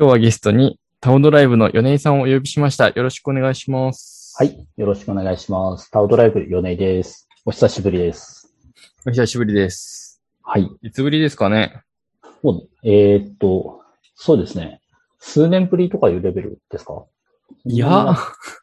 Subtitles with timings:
[0.00, 2.88] 今日はゲストにタオドライブの米井さんをお呼びしました。
[2.88, 4.34] よろしくお願いします。
[4.38, 4.66] はい。
[4.78, 5.90] よろしくお願いします。
[5.90, 7.28] タオドライブ、米井です。
[7.44, 8.50] お久しぶりです。
[9.06, 10.22] お久しぶりです。
[10.42, 10.70] はい。
[10.80, 11.82] いつぶりですかね？
[12.42, 13.82] もう、えーっと、
[14.14, 14.80] そうですね。
[15.18, 17.04] 数年ぶりとかいうレベルですか？
[17.66, 18.16] いや、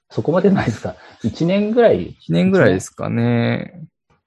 [0.10, 3.84] そこまでないですか？1年ぐらい？1年ぐらいですかね。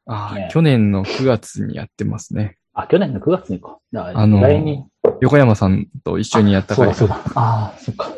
[0.07, 2.57] ああ、ね去年の9月にやってますね。
[2.75, 3.79] あ、去年の9月にか。
[3.95, 4.41] ああの。
[5.21, 7.41] 横山さんと一緒にやった回そうだ、そうだ。
[7.41, 8.13] ああ、そっか。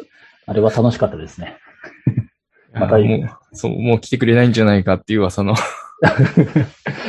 [0.47, 1.56] あれは楽しかったですね。
[2.74, 5.55] またもう、そう、もう来てくれないんじゃないかっていう噂の。
[5.55, 5.57] い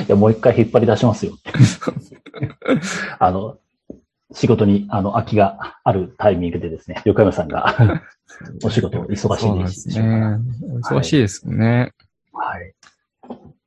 [0.08, 1.38] や、もう一回引っ張り出しますよ。
[3.20, 3.58] あの、
[4.32, 8.02] 仕事に、あの、空きがあるタイミングでですね、横山さんが、
[8.64, 10.38] お仕事忙しいですね。
[10.64, 11.92] お忙しいですよね。
[12.34, 12.74] はい。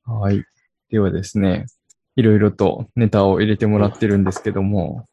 [0.05, 0.45] はい。
[0.91, 1.67] ではですね、
[2.17, 5.07] いろいろとネタを入れてもらってるんですけども、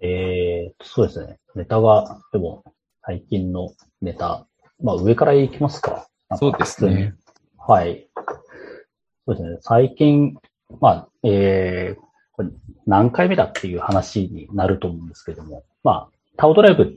[0.00, 1.38] えー、そうですね。
[1.54, 2.64] ネタが、でも、
[3.04, 4.46] 最近のネタ、
[4.82, 6.08] まあ上からいきますか。
[6.28, 7.14] かそうですね。
[7.58, 8.08] はい。
[9.26, 9.58] そうですね。
[9.60, 10.36] 最近、
[10.80, 12.00] まあ、えー、
[12.32, 12.48] これ
[12.86, 16.94] 何回目だっていう話になると思うんですけども、まあ、タオドライブ、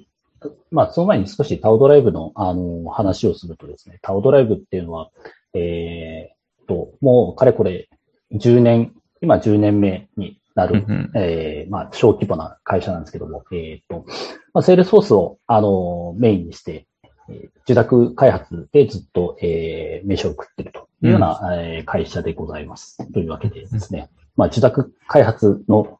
[0.71, 5.09] まあ、その前に少しタオドライブの、あの、話をするとですね、タオドライブっていうのは、
[5.53, 7.89] えー、と、もう、かれこれ、
[8.31, 8.93] 10年、
[9.23, 14.05] 今10年目になる、うんうんえー、まあ、小規模な会社なんですけども、えー、と、
[14.53, 16.85] まあ、 Salesforce を、あの、メインにして、
[17.29, 22.97] えー受託開発でずっと、えー、飯を食ってるというような、えー会社でございます。
[23.13, 25.99] というわけでですね、まあ、受託開発の、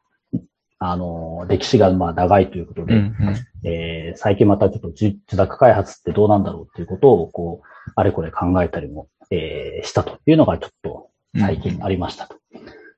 [0.78, 11.08] あの、歴史がまあ長いということで、うんうんえー最近またちょっと受受託開発ってどうなんだろうっていうことを、こう、あれこれ考えたりも、えーしたというのがちょっと
[11.38, 12.36] 最近ありましたと。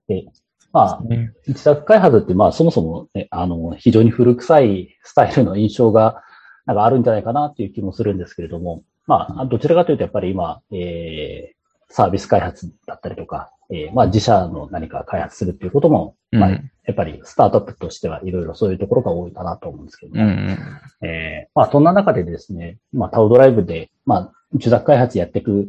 [0.08, 0.26] で、
[0.72, 1.32] まあ、ね。
[1.46, 6.22] 自宅開発って、まあ、そもそも、ね、あの、非常に古臭いスタイルの印象が、
[6.66, 20.28] なんかあるんじゃないかなっていう気もするんですけれども、まあ、どちらかというと、やっぱり今、えー、サービス開発だったりとか、えー、まあ、自社の何か開発するっていうことも、まあ、うんやっぱりスタートアップとしてはいろいろそういうところが多いかなと思うんですけども、うん。
[20.28, 20.58] うん
[21.02, 25.68] えーまあ、そんな中でですね、まあ、タオドライブで、まあ、受託開発やっていく、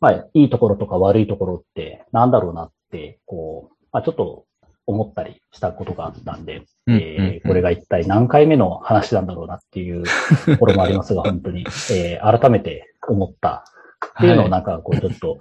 [0.00, 2.75] まあ、いいところとか悪いところってなんだろうなって、
[3.26, 4.44] こう、まあ、ちょっと
[4.86, 6.62] 思ったりしたことがあったんで、
[7.46, 10.04] これが一体何回目の話なんだろうなっていう
[10.46, 11.60] ところもありますが、 本当に、
[11.92, 13.64] えー改めて思った
[14.18, 15.38] っていうのをなんか、こう、ちょっと、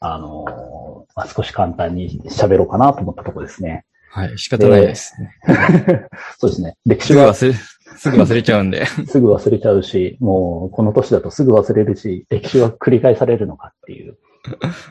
[0.00, 3.84] あのーまあ、少し簡単に喋ろうかなと思ったところですね。
[4.10, 5.36] はい、仕方ないですね。
[6.38, 6.76] そうですね。
[6.84, 8.84] 歴す史はぐ忘れ、すぐ忘れちゃうんで。
[9.06, 14.18] すぐ忘れちゃうし、もうこの年だとすぐ忘れるし、歴史は繰り返されるのかっていう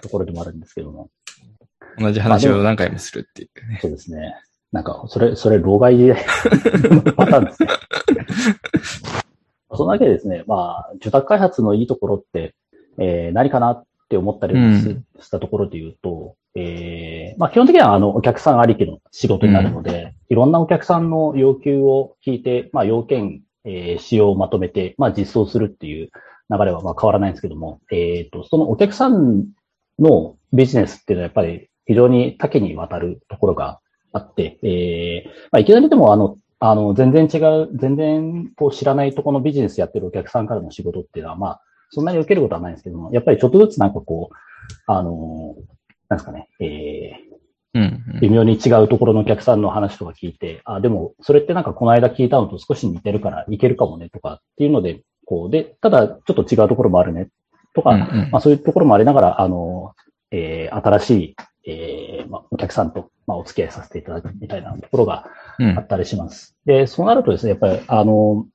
[0.02, 1.10] ところでもあるんですけども。
[1.98, 3.80] 同じ話を何回もするっていうね。
[3.82, 4.36] そうですね。
[4.72, 6.16] なんか、それ、それ、老害で
[7.16, 7.70] パターンですね。
[9.74, 12.56] そのわけでですね、まあ、受託開発のいいところって、
[12.98, 26.10] えー何かなって思ったりもし,、たところで言うと、えーまあ、基本的にはあの、お客さんありきの仕事になるので、いろんなお客さんの要求を聞いて、まあ、要件、えー仕様をまとめて、まあ、実装するっていう
[26.50, 29.46] 流れはまあ変わらないんですけども、えっ、と、そのお客さん
[30.00, 33.82] のビジネスっていうのはやっぱり非常に多岐にわたるところが
[34.14, 44.36] あって、えーまあ、いきなりでもあの、あの、全然違う、全然こう知らないところのビジネスやってるお客さんからの仕事っていうのは、まあ、そんなに受けることはないんですけども、やっぱりちょっとずつなんかこう、
[44.88, 45.56] あの、
[46.08, 47.12] なんですかね、え
[47.74, 57.30] うんー、微妙に違うところのお客さんの話とか聞いて、あ、でも、それってなんかこの間聞いたのと少し似てるからいけるかもねとかっていうので、こう、で、ただちょっと違うところもあるね
[57.74, 58.30] とか、うんうん。
[58.32, 59.94] まあそういうところもありながら、あの、
[60.32, 61.36] えー、新しい、
[61.66, 65.26] えー、まあお客さんと、まあお付き合いさせていただくみたいなところが
[65.60, 66.56] うんあったりします。
[66.66, 68.46] で、そうなるとですね、やっぱり、あの、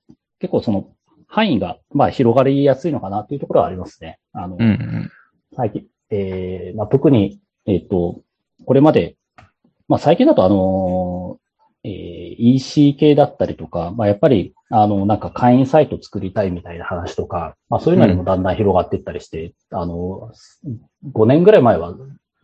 [0.41, 0.89] 結構その
[1.27, 4.19] 範囲が、まあ広がりやすいのかなっていうところはありますね。
[4.33, 5.11] あの、うんうん
[5.55, 8.21] 最近、えー、まあ特に、えっ、と、
[8.67, 9.17] これまで、
[9.89, 11.39] まあ最近だとあの、
[11.85, 20.33] えー EC 系だったりとか、まあやっぱり、あの、なんか会員サイト作りたいみたいな話とか、まあそういうのにもだんだん広がっていったりして、あの、
[21.13, 21.95] 5年ぐらい前は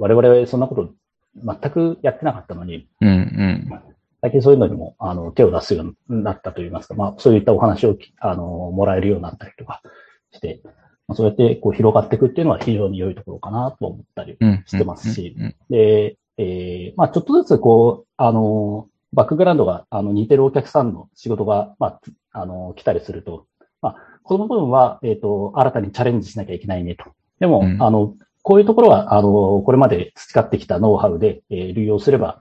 [0.03, 0.91] 我々そんなこと
[1.37, 3.83] 全くやってなかったのに、うんうん
[4.25, 9.83] 最近そういうのにも、あの、手を出すようになったといいますか、まあ、そういったお話をき、あの、もらえるようになったりとか
[10.31, 10.61] して、
[11.09, 14.63] まあ、そうやって、こう、広がっていくっていうのは非常に良いところかなと思ったりうん。
[14.65, 15.35] してますし
[15.71, 22.01] で、えーまあ、ちょっとずつ、こう、あの、バックグラウンドが、あの、似てるお客さんの仕事が、まあ、
[22.31, 23.47] あの、来たりすると、
[23.81, 27.05] まあ、この部分は、えっ、と、新たにチャレンジしなきゃいけないねと。
[27.41, 32.41] でも、うんあの、こういうところは、あの、これまで培ってきたノウハウで、えー流用すれば、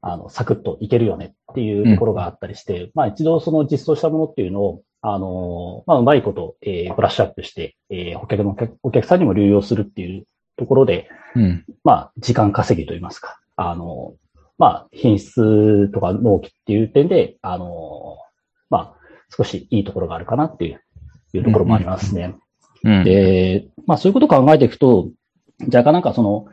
[0.00, 10.26] あの、サクッといけるよねっていうところがあったりして、まあ一度その実装したものっていうのを、あの、まあ、うまいこと、えーブラッシュアップして、えーお客の、お客さんにも流用するっていう
[10.56, 11.64] ところで、うん。
[11.84, 14.14] まあ、時間稼ぎといいますか、あの、
[14.58, 18.18] まあ、品質とか納期っていう点で、あの、
[18.70, 18.94] まあ、
[19.36, 20.80] 少しいいところがあるかなっていう、
[21.34, 22.34] いうところもありますね。
[22.84, 23.04] うん。
[23.04, 25.08] で、まあそういうことを考えていくと、
[25.66, 26.46] 若干なんかその、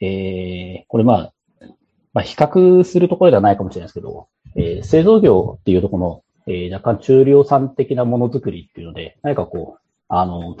[0.00, 1.32] えー、これまあ、
[2.12, 10.56] まあ比較するところではないかもしれないですけど、えー製造業っていうところの、えー若干中量産的なものづくりっていうので、何かこう、あの、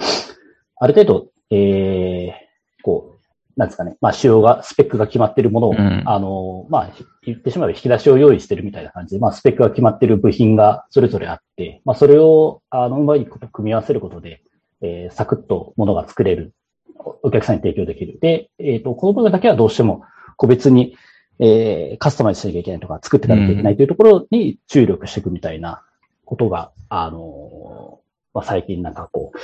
[0.76, 3.14] ある程度、えー、こう、
[3.56, 14.42] なんですかね、まあ仕様が、スペックが決まっているものを、うんあの、まあ、ひ言ってしまえば引き出しを用意してるみたいな感じで、まあスペックが決まっている部品がそれぞれあって、まあそれを、あの、うまいこと組み合わせることで、
[14.80, 16.52] えーサクッとものが作れる。
[16.96, 18.18] おお客さんに提供できる。
[18.20, 20.04] で、えっ、と、この部分だけはどうしても
[20.36, 20.96] 個別に、
[21.38, 25.82] えーカスタマイズしなきゃいけないとか、作っていかなきゃいけないというところに注力していくみたいな
[26.24, 28.04] ことが、あのー
[28.34, 29.38] まあ、最近なんかこう、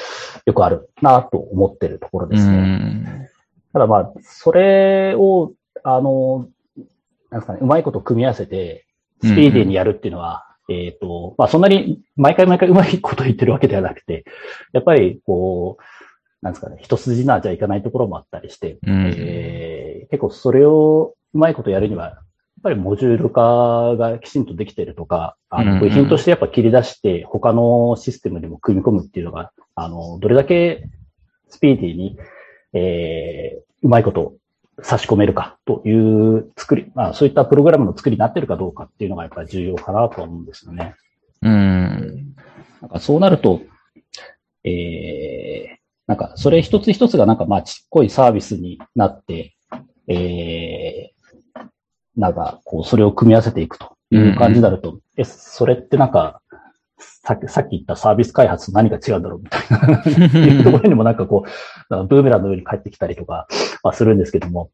[0.44, 2.56] よくあるなと思ってるところでうすね。
[2.56, 3.28] ん。
[3.72, 5.52] ただまあ、それを、
[5.84, 6.48] あの、
[7.30, 8.84] なんですかね、うまいこと組み合わせて、
[9.22, 14.24] スピーディーにやるっていうのは、えっ、と、まあそんなに毎回毎回うまいこと言ってるわけではなくて、
[14.72, 15.82] やっぱりこう、
[16.42, 22.18] なんですかね、一筋縄じゃいかないところもあったりして、うんえー結構それをうまいことやるには、やっ
[22.64, 30.88] ぱりモジュール化がきちんとできてるとか、あの部品としてやっぱ切り出して他のシステムにも組み込むっていうのが、あの、どれだけ
[31.48, 32.18] スピーディーに、
[32.72, 34.34] えーうまいこと
[34.82, 40.94] 差し込めるかという作り、まあそういったプログラムの作りになってるかどうかっていうのがやっぱり重要かなと思うんですよね。
[41.42, 42.34] うん。
[42.80, 43.62] なんかそうなると、
[44.64, 45.79] えー、
[46.10, 49.54] なんかそれ一つ一つがなんかまあちっこいサービスになって、
[50.08, 51.60] えー、
[52.16, 56.42] なんかこうそれを組み合わせていくという感じになると、え、それってなんか、
[56.98, 60.02] さっき、さっき言ったサービス開発と何が違うんだろうみたいな
[60.52, 63.46] いうところにもなんかこう、ブーメランのように帰ってきたりとか、
[63.84, 64.70] まあ、するんですけども、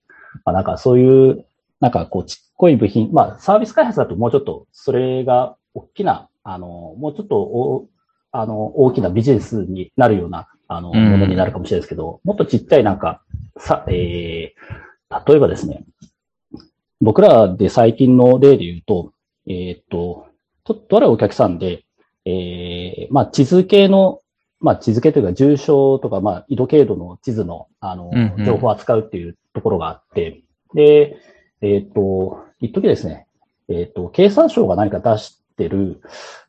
[0.47, 1.45] まあ、なんかそういう、
[1.81, 7.89] なんかこうちっこい部品、まあサービス開発だともうちょっとそれが大きな、あの、もうちょっとお
[8.33, 11.11] あの、大きなビジネスになるような、あの、うん。
[11.11, 13.23] ものになるかもしれないですけど、もっとちっちゃいなんか、
[13.59, 15.85] さ、えー、例えばですね、
[17.01, 19.13] 僕らで最近の例で言うと、
[19.47, 20.27] えーっと、
[20.65, 21.85] と、とあるお客さんで、
[22.25, 24.21] えー、まあ、地図系の、
[24.61, 30.43] まあ、地図系というか、重症とか、まあ、緯度経度の地図の、あのうんうん、情報を扱うっていうところがあって、
[30.75, 31.19] で、
[31.61, 33.27] えーっと、一時ですね、
[33.69, 36.01] えーっと、経産省が何か出してる、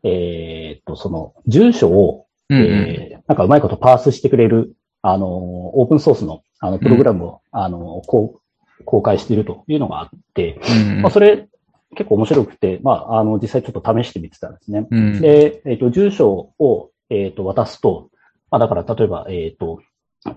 [0.03, 8.39] えーっと、その、住所を、うんうんえーなんかうまいことパースしてくれる、あの、オープンソースの、あの、プログラムを、あの、こ
[8.79, 11.49] う、公開しているというのがあって、うんまあ、それ
[11.95, 14.87] 結構面白くて、まあ、あの、実際ちょっと試してみてたんですね。
[14.89, 18.09] うんで、えっ、と、住所を、えっ、と、渡すと、
[18.49, 19.81] まあ、だから、例えば、えっ、と、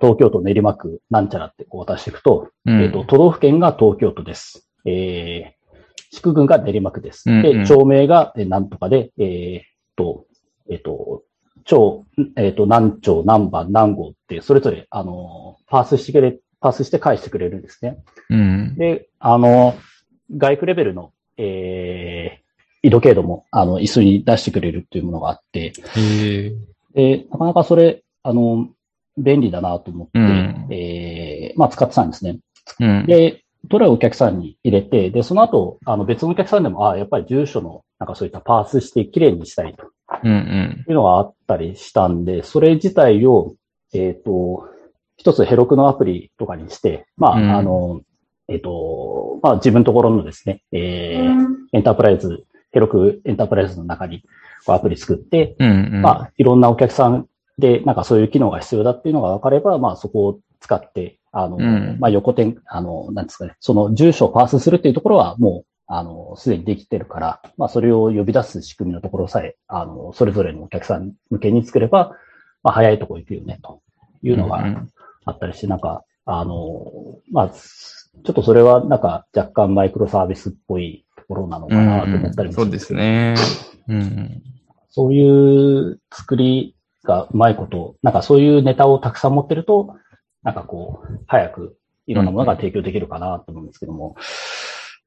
[0.01, 4.69] 東京都練馬区なんちゃらってこう渡していくと、うんえっ、と、都道府県が東京都です。
[4.85, 7.29] えー、地区郡が練馬区です。
[7.29, 9.61] うんうんで、町名がえーなんとかで、えっ、
[9.97, 10.27] と、
[10.71, 11.23] えっ、と、
[11.65, 12.05] 町、
[12.37, 17.99] えっ、と、何町、何番、何号って、それぞれ、あの、パースしてくれ、パースして返してくれるんですね。
[18.29, 18.75] うん。
[18.77, 19.75] で、あの、
[20.37, 26.53] 外区レベルの、えー、緯度経度も、あの、一緒に出してくれるっていうものがあって、へえ。
[27.19, 28.69] で、なかなかそれ、あの、
[29.17, 32.39] 便利だなと思って、うんえー、まあ使ってたんですね。
[32.79, 33.07] うん。
[33.07, 39.91] で、どれをお客さんに入れて、で、その後、あの別のお客さんでも、あやっぱり住所の、なんかそういったパースしてきれいにしたいと
[40.23, 40.85] うんうん。
[40.89, 43.55] いうのがあったりしたんで、それ自体を、
[43.93, 44.69] えっ、と、
[45.17, 48.01] 一つヘロクのアプリとかにして、まあ、うんあの、
[48.49, 54.23] えっ、と、まあ自分のところのですね、えー、エンタープライズ、ヘロクエンタープライズの中に
[54.65, 56.03] こうアプリ作って、うんうん。
[56.03, 57.27] まあいろんなお客さん
[57.59, 72.17] でなんかそういう機能が必要だっていうのが分かれば、まあそこを使って、あの、うんまあ横転、あの、なんですかね、その住所をパースするっていうところはもう、あの、すでにできてるから、まあそれを呼び出す仕組みのところさえ、あの、それぞれのお客さん向けに作れば、
[72.63, 73.83] まあ早いとこ行くよね、と
[74.23, 74.89] いうのがうん
[75.25, 76.93] あったりして、なんか、あの、
[77.33, 83.35] まあ、ちょっとそれはなんか若干マイクロサービスっぽいところなのかなと思ったりもそうですね。
[83.89, 84.43] うん。
[84.91, 89.97] そういう作りがうまいこと、なんかそういうネタをたくさん持ってると、
[90.43, 94.17] なんかこう、早くいろんなものが提供できるかなと思うんですけども、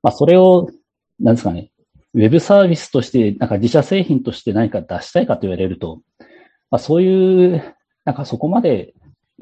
[0.03, 0.69] まあそれを、
[1.19, 1.71] なんですかね、
[2.13, 6.01] ウェブサービスとして、なんか自社製品として何か出したいかと言われると、
[6.69, 8.93] まあそういう、なんかそこまで、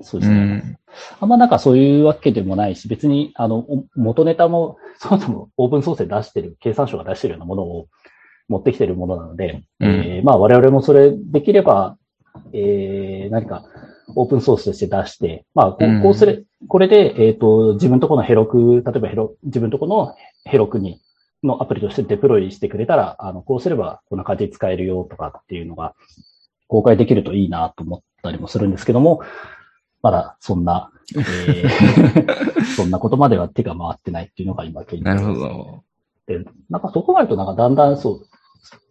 [0.02, 0.78] そうでうすね、ん。
[1.20, 7.88] あんまなんかそういうわけでもないし、別に、あの、お元ネタも、 そもそもオープンソースで出してる、経産省が出してるようなものを、
[8.52, 9.90] 持ってきているものなので、うん。
[9.90, 11.98] えーまあ我々もそれできれば、
[12.54, 13.64] えー何か
[14.16, 16.00] オープンソースとして出して、まあこうん。
[16.00, 21.02] うこうすれ、これで、えっ、と、自分とこのヘロク、例えばヘロ、自分とこのヘロクに、
[21.44, 25.96] のアプリとしてデプロイしてくれたら、あの、こうすればこんな感じで使えるよとかっていうのが
[26.68, 29.22] 公開できるといいなと思ったりもするんですけども、
[30.04, 35.84] まだそんな、えー そんなことまでは手が回ってないっていうのが今現状なるほですど。
[36.28, 38.20] で、なんかそこまでとなんかだんだんそう、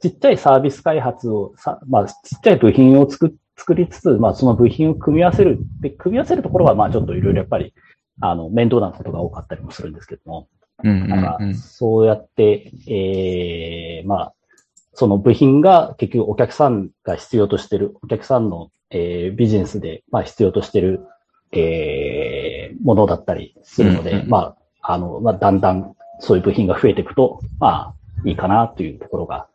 [0.00, 5.58] ちっちゃいサービス開発をさ、まあちっちゃい部品を作作りつつ、まあその部品を組み合わせる。
[5.80, 7.74] で、組み合わせるところはまあちょっといろいろやっぱり、
[8.20, 10.48] あの、面倒なことが多かったりもするんですけども、
[10.82, 11.54] うんうんうん。
[11.54, 14.34] そうやって、ええまあ、
[14.94, 21.00] その部品が結局お客さんが必要としてる、お客さんの、えービジネスで、まあ必要としてる、
[21.52, 27.94] えーものだったりするので、うんうんまあ、あの、まあ、だんだんそういう部品が増えていくと、まあ、
[28.24, 29.48] いいかなというところが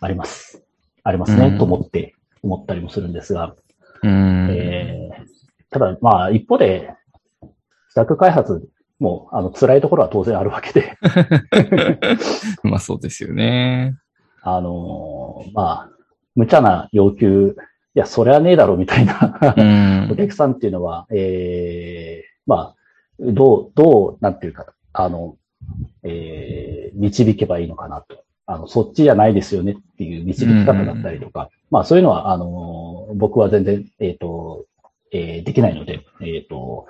[0.00, 0.64] あります。
[1.04, 3.54] ありますね、うんと思って、思ったりもするんですが、
[4.02, 4.48] うん。
[4.50, 5.36] えー
[5.70, 6.94] ただ、まあ、一方で、
[7.42, 8.68] 自宅開発
[8.98, 10.96] も、あの、辛いところは当然あるわけで、
[12.62, 13.96] まあそうですよね。
[14.42, 15.90] あのーまあ、
[16.34, 17.56] 無茶な要求、
[17.94, 20.16] いや、それはねえだろ、みたいな、うんお。
[20.16, 22.74] 客さんっていうのは、ええまあ、
[23.18, 25.36] どう、どう、なんていうか、あの、
[26.02, 28.24] えー導けばいいのかなと。
[28.46, 34.66] あの、そっちじゃないですよねっていう導き方だったりとか、まあそういうのは、あのー僕は全然、えっ、と、
[35.12, 36.86] えーできないので、えっ、と、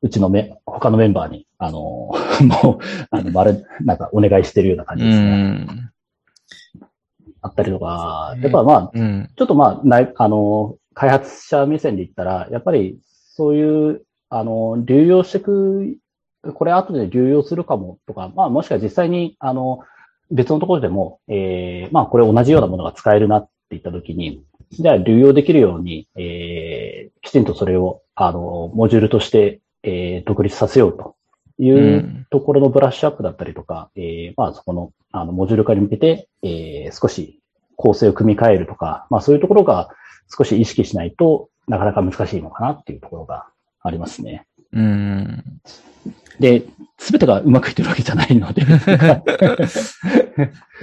[0.00, 2.78] うちのめ、他のメンバーに、あのー もう、
[3.10, 5.42] あの、まる、なんかお願いしてるような感うじですね。
[5.42, 5.90] ん。
[7.42, 9.30] あったりとか、やっぱまあ、うん。
[9.36, 12.98] ちょっとまあ、ない、あの、開発者目線で言ったら、やっぱり
[13.34, 15.96] そういう、あの、流用していく、
[16.54, 19.80] これ後で流用するかもとか、まあもしくは実際に、あの、
[20.30, 31.16] 別のところでも、えーまあこれ同じようなものが使えるなって言ったときに、じゃあ流用できるように、えーきちんとそれを、あの、モジュールとして、えー独立させようと
[31.58, 37.40] いううんところのブラッシュアップだったりとか、えーまあそこの、あの、モジュール化に向けて、えー少し
[37.76, 39.90] 構成を組み替えるとか、まあそういうところが
[40.36, 43.46] 少し意識しないとなかなか難しいのかなっていうところが
[43.82, 44.46] ありますね。
[44.72, 45.44] うん。
[46.40, 46.64] で、
[46.98, 48.62] すべてがうまくいってるわけじゃないので。
[48.62, 48.66] い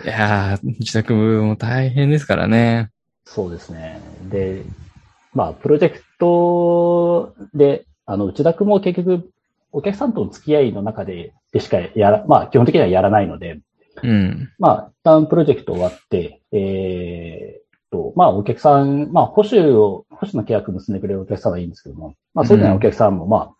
[0.07, 2.89] やー、自宅も大変ですからね。
[3.25, 3.99] そうですね。
[4.29, 4.63] で、
[5.33, 9.29] まあ、プロジェクトで、あの、内田君も結局、
[9.71, 13.59] お客さんとの付き合いの中で、でしかやら、まあ、基本的にはやらないので、
[14.03, 14.51] うん。
[14.59, 23.53] まあ、一旦プロジェクト終わって、えーっと、まあ、お客さん、まあ、保守を、保守の契約結んでくれるお客さんはいいんですけども、まあ、そうじゃないお客さんも、ま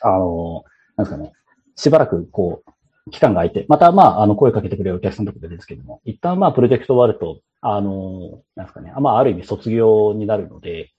[0.00, 0.64] あ、あの、
[0.96, 1.32] なんですかね、
[1.76, 10.90] しばらく、こう、期間が空いて、また、まあ、あの、声かけてくれるお客さんとか出るんですけども、一旦、まあ、プロジェクト終わると、あの、なんですかね、まあ、ある意味卒業になるので、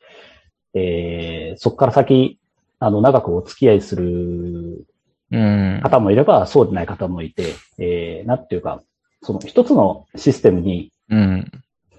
[0.73, 2.39] えー、そこから先、
[2.85, 4.85] あの、長くお付き合いする
[5.31, 5.79] うん。
[5.81, 8.81] 方もいれば、そうでない方もいて、えー、なんていうか、
[9.23, 11.51] その一つのシステムに、うん。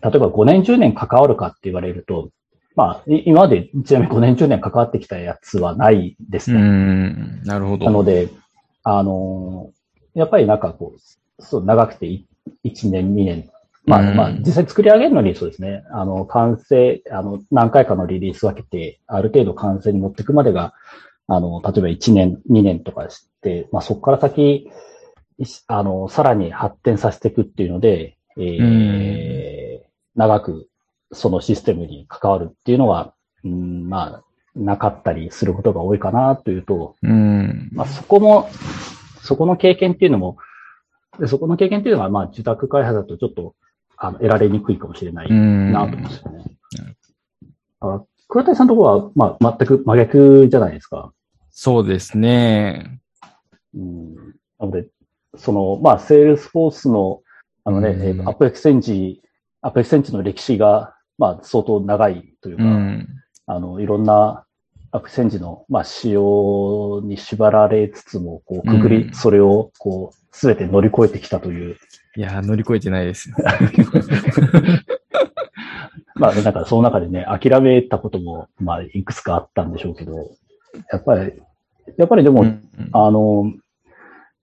[0.02, 2.28] 例えば5年、10年関わるかって言われると、
[2.76, 6.60] まあ、い今までちなみに5年、10年関わってきたやつはないですうね。
[6.60, 7.42] ん。
[7.44, 7.86] なるほど。
[7.86, 8.28] なので、
[8.82, 9.74] あのー
[10.14, 12.24] やっぱりなんかこう、そう、長くてい
[12.64, 13.50] 1年、2年。
[13.86, 15.84] まあ、うんまあ、実際作り上げるのにそうですね。
[15.90, 20.74] あの、完成、あの、何回かのリリース分けて、ある程度完成に持っていくまでが、
[21.26, 24.70] あの、例えば1年、2年とかして、まあそこから先、
[25.66, 29.64] あの、さらに発展させていくっていうので、えー
[30.16, 30.68] 長く
[31.12, 33.14] そのシステムに関わるっていうのは、
[33.44, 34.24] うん、まあ、
[34.56, 37.70] なかったりすることが多いかなというと、うん。
[37.72, 38.48] まあそこも、
[39.20, 40.36] そこの経験っていうのも、
[41.18, 43.54] でそこの経験っていうのは、まあ受託開発だとちょっと、
[44.04, 45.72] あの、得られにくいかもしれないうん。
[45.72, 46.44] なと思うんですよね。
[47.80, 51.12] あ倉谷さんのところは、まあ、全く真逆じゃないですか。
[51.50, 53.00] そうですね。
[53.74, 54.14] うん。
[54.58, 54.88] なので、
[55.36, 57.22] その、まあ、 Salesforce の、
[57.64, 63.08] あのね、うんえーと AppExchange、AppExchange の歴史が、まあ、相当長いというか、うん。
[63.46, 64.44] あの、いろんな
[64.94, 71.76] アップエクセンジの、まあ、仕様に縛られつつも、こう、くぐり、うんそれを、こう、すべて乗り越えてきたという、
[72.16, 73.34] いやー、乗り越えてないですよ。
[76.14, 80.30] まあ、だからその中でね、諦めたことも、まあ、いくつかあったんでしょうけど、
[80.92, 81.32] やっぱり、
[81.96, 83.52] やっぱりでも、うんあの、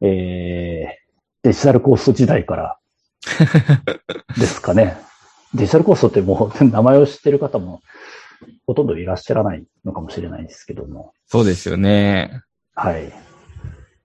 [0.01, 0.89] えー、
[1.43, 2.77] デジタルコースト時代から
[4.38, 4.98] ですかね。
[5.53, 7.81] デジタルコーストってもう名前を知ってる方も
[8.65, 11.13] ほとんどいらっしゃらないのかもしれないですけども。
[11.27, 12.41] そうですよね。
[12.75, 13.12] はい。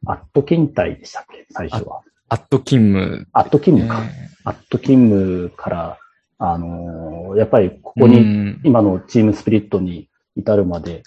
[0.06, 1.46] アット勤怠でしたっけ？
[1.50, 2.02] 最初は。
[2.28, 4.10] アット勤務、アット勤ね務か。
[4.44, 5.98] アット勤務から、
[6.38, 11.02] あのーやっぱりここに、うん今のチームスピリットに至るまで、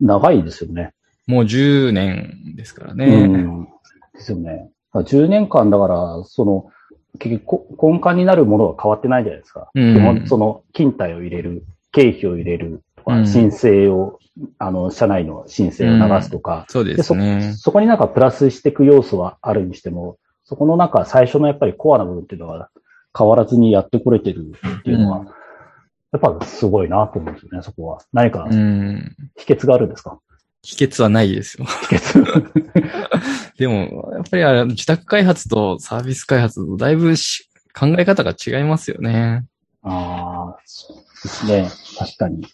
[0.00, 0.92] 長いですよね。
[1.26, 3.26] もう10年ですからうね。
[3.26, 3.64] ん。
[4.14, 4.70] ですよね。
[4.92, 6.70] だから10年間だから、その、
[7.18, 9.70] 結局こ根幹になるものは変わってないじゃないですか。
[9.74, 11.64] うんその、勤怠を入れる、
[11.96, 14.18] 経費を入れるとか、うん申請を、
[14.58, 17.54] あの、社内の申請を流すとか、そうでですそね。
[17.56, 22.68] そこになんかプラスしていく要素はあるにしても、そこのなんか最初のやっぱりコアな部分っていうのは
[23.16, 25.28] 変わらずにやってこれてるっていうのは、うん
[26.12, 27.98] やっぱすごいなと思うんですよね、そこは。
[28.12, 29.14] 何かうん。
[29.36, 30.18] 秘訣があるんですか、
[30.62, 31.66] 秘訣はないですよ。
[31.66, 32.46] 秘訣。
[33.58, 39.44] でも、やっぱりあれ自宅開発とサービス開発とだいぶし考え方が違いますよね。
[39.86, 41.70] ああ、そうですね。
[41.98, 42.46] 確かに。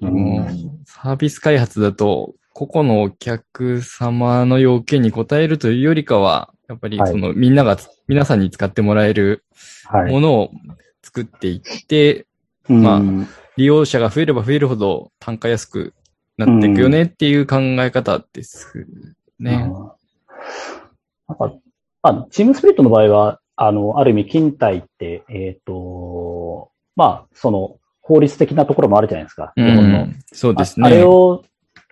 [0.00, 0.46] うもん。
[0.46, 9.44] うサービス開発だと、個々のお客様の要件に応えるというよりかは、やっぱりはいそのみんながつ、皆さんに使ってもらえる
[9.84, 10.12] はい。
[10.12, 10.50] ものを
[11.02, 12.26] 作っていって、
[12.68, 13.02] うんまあ
[13.56, 15.92] 利用者が増えれば増えるほど単価安く
[16.36, 18.86] なっていくよねっていう考え方です
[19.40, 19.68] ね。
[19.68, 19.98] うん
[21.28, 21.52] なんか、
[22.02, 25.72] あ、チームスピリットの場合は、あの、ある意味、勤怠って、えっ、と、
[26.98, 29.52] まあ、その、法律的なところもあるじゃないですか。
[29.56, 29.98] う日本の。
[30.06, 31.04] ん、そうですああれね。
[31.04, 31.44] を、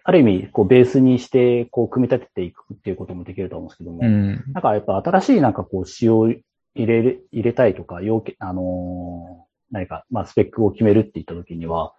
[0.02, 4.44] ある意味、こう、ベースにして、こう、組み立てていくっていうこともできると思うんですけども、うん。
[4.52, 6.42] なんかやっぱ新しいなんかこう、仕様を入
[6.75, 11.94] れる、入れたいとか、要件、あのー何か、まあ、スペックを決めるって言ったときには、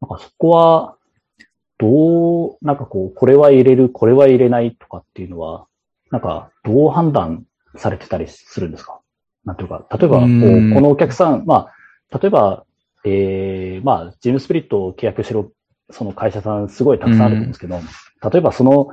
[0.00, 0.96] なんかそこは、
[1.78, 5.66] どう、なんかこう、これは入れる、これは入れないとかっていうのは、
[6.12, 7.44] なんか、どう判断
[7.76, 9.00] されてたりするんですか？
[9.44, 11.72] なんていうか、例えば、こうんう、このお客さん、まあ、
[12.12, 12.64] 例えば、
[13.04, 15.52] ええまあ、ジムスピリットを契約しろ、
[15.90, 17.80] その会社さんすごいたくさんあると思うんですけど、
[18.30, 18.88] 例えばその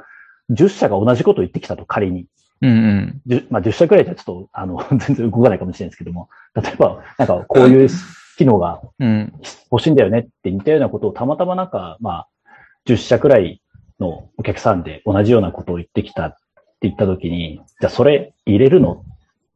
[0.51, 2.27] 10社が同じことを言ってきたと仮に。
[2.61, 3.21] うんうん。
[3.27, 7.89] 10, まあ、10社くらいじゃちょっと、あの、 全然動かないかもしれないですけども、例えば、なんかこういう
[8.37, 9.33] 機能がうん。
[9.71, 12.27] 欲しいんだよねって似たようなことをたまたまなんか、まあ、
[12.85, 13.61] 10社くらい
[13.99, 16.37] のお客さんで同じようなことを言ってきたって
[16.81, 19.03] 言ったときに、じゃあそれ入れるの？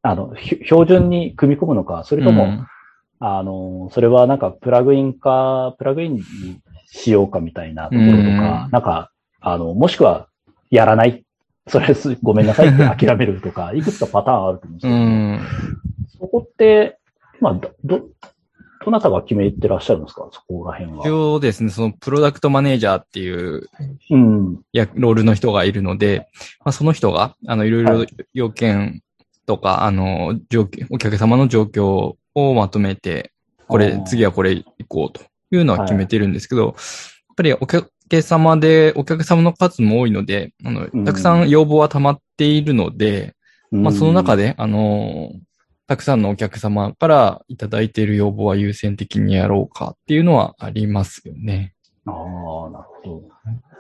[0.02, 2.68] あの、ひ標準に組み込むのか、それとも、うん
[3.20, 6.24] あの、それはなんかプラグインか、プラグインに
[6.86, 10.28] しようかみたいなところとか、うんなんか、あの、もしくは、
[10.70, 11.24] やらない。
[11.68, 15.40] それす、ごめんなさいって 諦めるとか、いくつかパターンあると思うんですけうど、ん。
[16.20, 16.98] そこって、
[17.40, 18.02] まあ、ど、ど、
[18.86, 20.30] どなたが決めてらっしゃるんですか？
[20.32, 21.00] そこら辺は。
[21.00, 23.64] 一応ですね、そのプロダクトマネージャーっていう
[24.12, 24.62] うん。
[24.72, 26.28] やロールの人がいるので、
[26.64, 29.02] まあ、その人が、あの、いろいろはい要件
[29.46, 33.32] とか、あの、状況、お客様の状況をまとめて、
[33.68, 35.22] これ次はこれ行こうと
[35.52, 36.74] いうのは決めてるんですけど、やっ
[37.36, 43.36] ぱりお客様で、お客様の数も多いので、あのうん、たくさん要望は溜まっているので、
[43.72, 45.32] まあ、その中で、で、あの、
[45.88, 51.74] たくさんのお客様からいただいている要望は優先的にやろうかっていうのはありますよね。
[52.06, 52.14] ああ、
[52.70, 53.24] なるほど。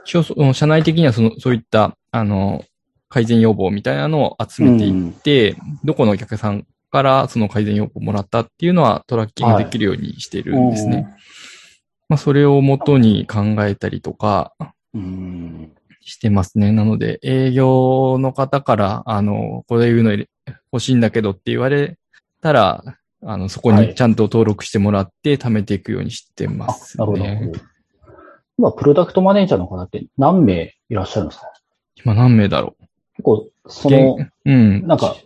[0.06, 2.64] 一応その、社内的にはその、そういった、あの、
[3.10, 11.08] 改善要望みたいなのを集めていって、どこのお客さんからその改善要望をもらったっていうのはトラッキングできるようにしてるんですね。
[12.10, 14.54] まあ、それをもとに考えたりとか
[14.94, 15.74] うん。
[16.02, 16.72] してますね。
[16.72, 20.12] なので、営業の方から、あの、こういうの
[20.72, 21.98] 欲しいんだけどって言われ
[22.42, 22.82] たら、
[23.22, 27.24] あの、そこはいにちゃんと登録してもらって貯めていくようにしてまあ、すなるほど。
[27.26, 27.52] なるねほ。
[27.52, 27.60] ど
[28.58, 31.52] 今、プロダクトマネージャーの方って何名いらっしゃるんですか？
[32.06, 32.78] 今何名だろ
[33.18, 34.88] 結構、そうの、うん。
[34.88, 35.18] なんか、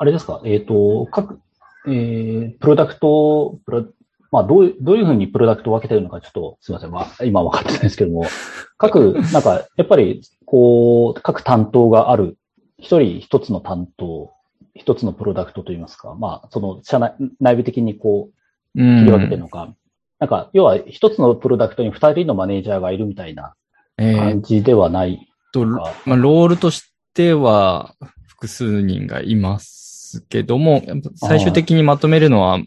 [0.00, 1.38] あれですか、えっ、と、各、
[1.86, 3.84] えー、プロダクト、プロ、
[4.32, 6.90] まあ、どういう、どういうふうにプロダクトを分けてるのか、ちょっと、すみません。
[6.90, 8.24] まあ、今分かってないですけども、
[8.78, 12.38] 各、なんか、やっぱり、こう、各担当がある、
[12.78, 14.30] 一人一つの担当、
[14.74, 18.30] 一つのプロダクトといいますか、まあ、その、社内、内部的にこ
[18.74, 19.00] う、うん。
[19.00, 19.74] 切り分けてるのか、
[20.18, 23.52] なんか、要は、一つのプロダクトに二人のマネージャーがいるみたいな
[23.98, 25.92] 感じではないと、とか。
[26.06, 27.94] まあ、ロールとしては
[28.40, 29.79] 複数人がいます
[30.28, 30.82] けども、
[31.16, 32.58] 最終的にまとめるのは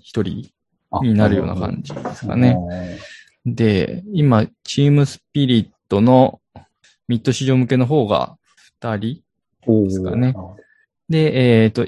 [0.00, 0.50] 一人
[0.90, 2.56] あになるような感じですかじね。
[3.46, 6.40] で、今、チームスピリットの
[7.08, 8.36] ミッド市場向けの方が
[8.80, 9.22] 二人
[9.66, 10.34] ですかね
[11.08, 11.86] で、えっ、と、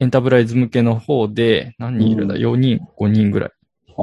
[0.00, 3.50] エンタープライズ向けの方で何人いるんだ、うん ?4 人、5人ぐらい。
[3.50, 3.94] ああ、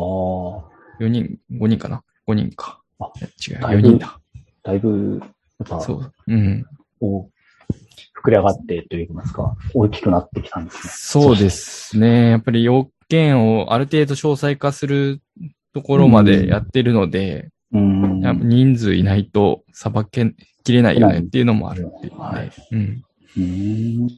[0.99, 2.81] 4人、5人かな ?5 人か。
[2.99, 3.11] あ
[3.47, 4.19] 違う、だいぶ4人だ。
[4.63, 5.21] だいぶ、
[5.81, 6.13] そう。
[6.27, 6.65] うん。
[6.99, 7.38] こう、
[8.23, 10.93] 膨れ上がってといいますか、大きくなってきたんですね。
[10.93, 12.31] そうですね。
[12.31, 15.21] やっぱり要件をある程度詳細化する
[15.73, 18.21] ところまでやってるので、うん。
[18.21, 23.03] 人数いないとさばけきれないよねっていうのもあるんで、はいうん。
[23.37, 24.09] うん。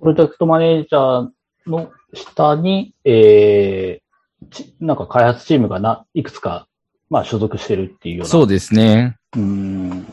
[0.00, 6.68] プロジェクトマネージャーの下に、えー、なんか開発チームがな、いくつか、
[7.10, 8.28] まあ所属してるっていうような。
[8.28, 9.16] そうですね。
[9.36, 10.06] うん。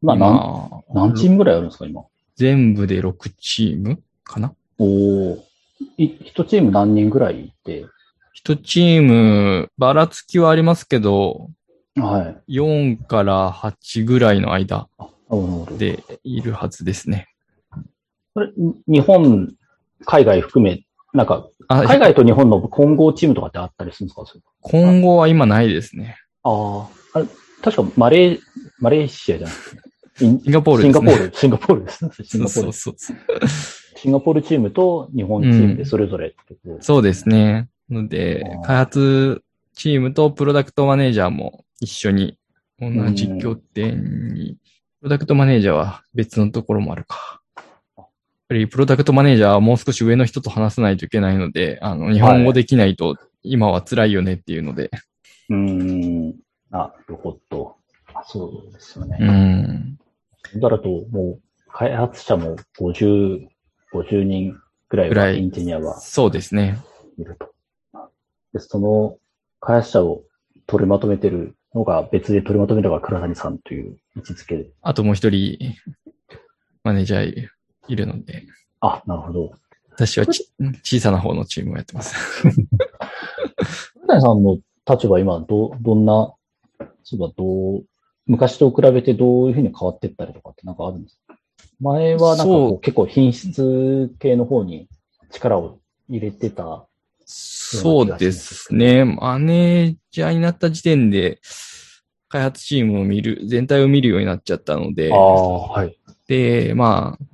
[0.00, 2.04] まあ何、何チームぐらいあるんですか、今？
[2.42, 4.52] 全部で6チームかな？
[4.78, 4.84] お
[5.34, 5.44] お。
[5.96, 7.86] 一チーム何人ぐらいいて？
[8.32, 11.50] 一チーム、ばらつきはありますけど、
[11.94, 12.58] はい。
[12.58, 14.88] 4から8ぐらいの間
[15.78, 17.28] でいるはずですね。
[18.34, 18.50] これ、
[18.88, 19.54] 日本、
[20.04, 24.24] 海外含め、なんか、海外と日本の混合チームとかってあったりするんですか？
[24.62, 26.16] 混合は今ないですね。
[26.42, 27.18] ああ。
[27.18, 27.26] あれ、
[27.62, 28.40] 確かマレー、
[28.80, 29.91] マレーシアじゃなくて。
[30.16, 32.10] シンガポールです、ね、シンガポール、シンガポールですね。
[32.24, 32.72] シンガポール。
[32.72, 33.16] そうそう
[33.96, 37.68] シンガポールチームと日本チームでそれぞれ、うん、そうですね。
[37.88, 39.42] ので、開発
[39.74, 42.36] チームとプロダクトマネージャーも一緒に、
[42.80, 44.56] 同じ拠点に、
[45.00, 47.40] プロダクトマネージャーは別のところもあるか。
[47.96, 48.08] やっ
[48.48, 54.90] ぱりプロダクトマネージャーはもう少し上の人と話さないといけないので、あの、日本語できないと今は辛いよねっていうので。
[54.92, 55.00] はい、
[55.50, 56.34] うん。
[56.70, 57.76] なるほど。
[58.14, 59.16] あそうですよね。
[59.20, 59.98] うん。
[60.60, 63.46] だらと、もう、開発者も50、
[63.92, 64.56] 50人
[64.88, 65.98] ぐらいはエンジニアは。
[66.00, 66.78] そうですね。
[67.18, 67.52] いると。
[68.52, 69.18] で、その
[69.60, 70.22] 開発者を
[70.66, 74.66] 取りまとめてるのが別で取りまとめるのが倉谷さんという位置づけで。
[74.82, 75.58] あともう一人、
[76.84, 77.48] マネージャー
[77.88, 78.44] いるので。
[78.80, 79.52] あ、なるほど。
[79.90, 80.50] 私はち
[80.82, 82.14] 小さな方のチームをやってます。
[82.42, 86.34] 倉谷さんの立場今、ど、どんな、
[87.04, 87.84] そうだ、どう、
[88.26, 91.36] 昔と比べてどういうふうに変わっていったりとかってなんかあるんですか？
[91.80, 94.88] 前はなんかこう結構品質系の方に
[95.30, 96.86] 力を入れてた
[97.26, 99.04] そうですね。
[99.04, 101.40] マネージャーになった時点で、
[102.28, 107.24] 開発チームを見る、全体を見るようになっちゃったので、はい、で、まあ、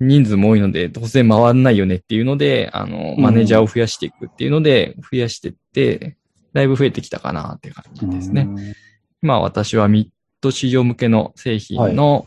[0.00, 6.16] 人数も多いので、当然回らないよねっていうので、あの、マネージャーを増やしていくっていうので、増やしてって、
[6.52, 8.48] だいぶ増えてきたかなって感じですね。
[9.22, 10.06] 今、まあ、私は3
[10.46, 12.26] ト市場向けの製品の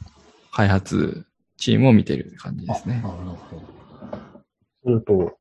[0.51, 1.25] 開発
[1.57, 2.95] チームを見てる感じですね。
[2.95, 3.61] はい、なるほど。
[4.83, 5.37] すると、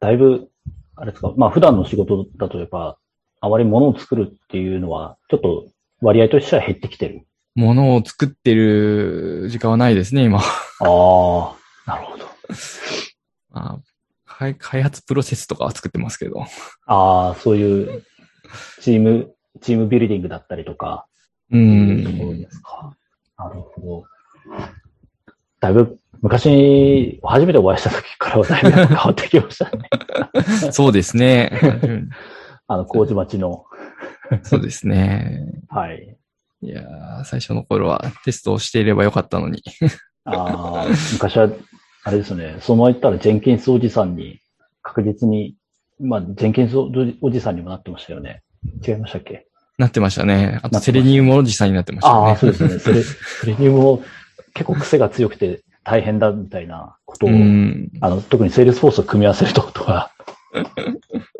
[0.00, 0.48] だいぶ、
[0.96, 2.98] あれですか、まあ普段の仕事だとやっぱ、
[3.40, 5.66] あまり物を作るっていうのは、ちょっと
[6.00, 7.22] 割合としては減ってきてる。
[7.54, 10.38] 物を作ってる時間はないですね、今。
[10.38, 10.42] あ
[10.80, 12.24] あ、なるほど。
[13.50, 13.80] ま
[14.26, 16.44] あ、開発プロセスとかは作ってますけど。
[16.86, 18.04] ああ、そういう
[18.80, 21.06] チーム、チームビルディングだったりとか。
[21.50, 22.04] うん。
[22.04, 22.96] ところですか。
[23.38, 24.04] なるほど。
[25.60, 30.70] だいぶ昔、初めてお会いした時からはだいぶ変わってきましたね。
[30.72, 31.52] そうですね。
[32.66, 33.64] あの、麹町の。
[34.42, 35.62] そうですね。
[35.68, 36.16] はい。
[36.62, 36.82] いや
[37.24, 39.62] 最初の頃はテストをしていればよかったのに。
[40.24, 41.48] ああ、昔は、
[42.02, 44.40] あれですね、そのまま言ったらジェンキンスおじさんに
[44.82, 45.54] 確実に、
[46.00, 48.42] まあ、ジェンキンスおじさんにもなってましたよね。
[48.86, 49.45] 違いましたっけ？
[49.78, 50.60] なってましたね。
[50.62, 52.18] あと Selenium おじさんになってましたね。
[52.28, 52.78] ああ、そうですね。
[52.78, 54.02] セレ、 Selenium も
[54.54, 57.32] 結構癖が強くて、大変だみたいなことを、あ
[58.10, 60.12] の、特にセールスフォースを組み合わせるととか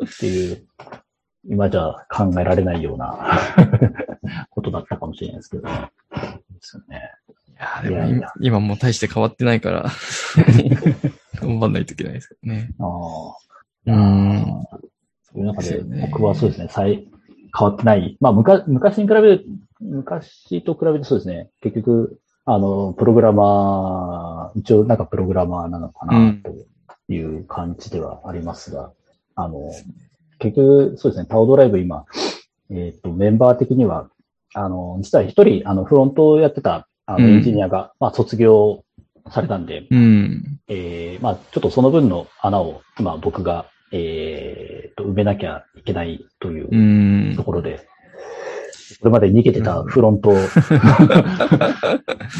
[0.05, 0.65] っていう、
[1.49, 3.39] 今じゃ考えられないような
[4.51, 6.21] ことだったかもしれないですけど、ね、で
[6.61, 7.11] すよね。
[7.49, 9.89] いやでも今いや今もう大して変わってないから
[11.41, 12.69] 頑張んないといけないですけどね。
[12.79, 13.47] ああ。
[13.87, 14.65] うん。
[15.23, 17.07] そういう中で、僕はそうですね、再、
[17.57, 18.17] 変わってない。
[18.19, 19.45] まあ、昔、昔に比べる、
[19.79, 28.91] 昔と比べてそうですね、結局、あの、プログラマー、一応なんかプログラマーなのかな、という感じではありますが、うん、
[29.35, 29.71] あの、
[30.39, 32.05] 結局、そうですね、タオドライブ今、
[32.69, 34.09] えっ、ー、と、メンバー的には、
[34.53, 38.83] あの、実は一人、あの、フロントをやってた、あの、エンジニアが、うん、まあ、卒業
[39.29, 47.87] されたんで、うん、えー、まあ、ちょっとその分の穴を、今僕が、えー、と、埋めなきゃいけないというところで、
[48.99, 50.31] これまで逃げてたフロント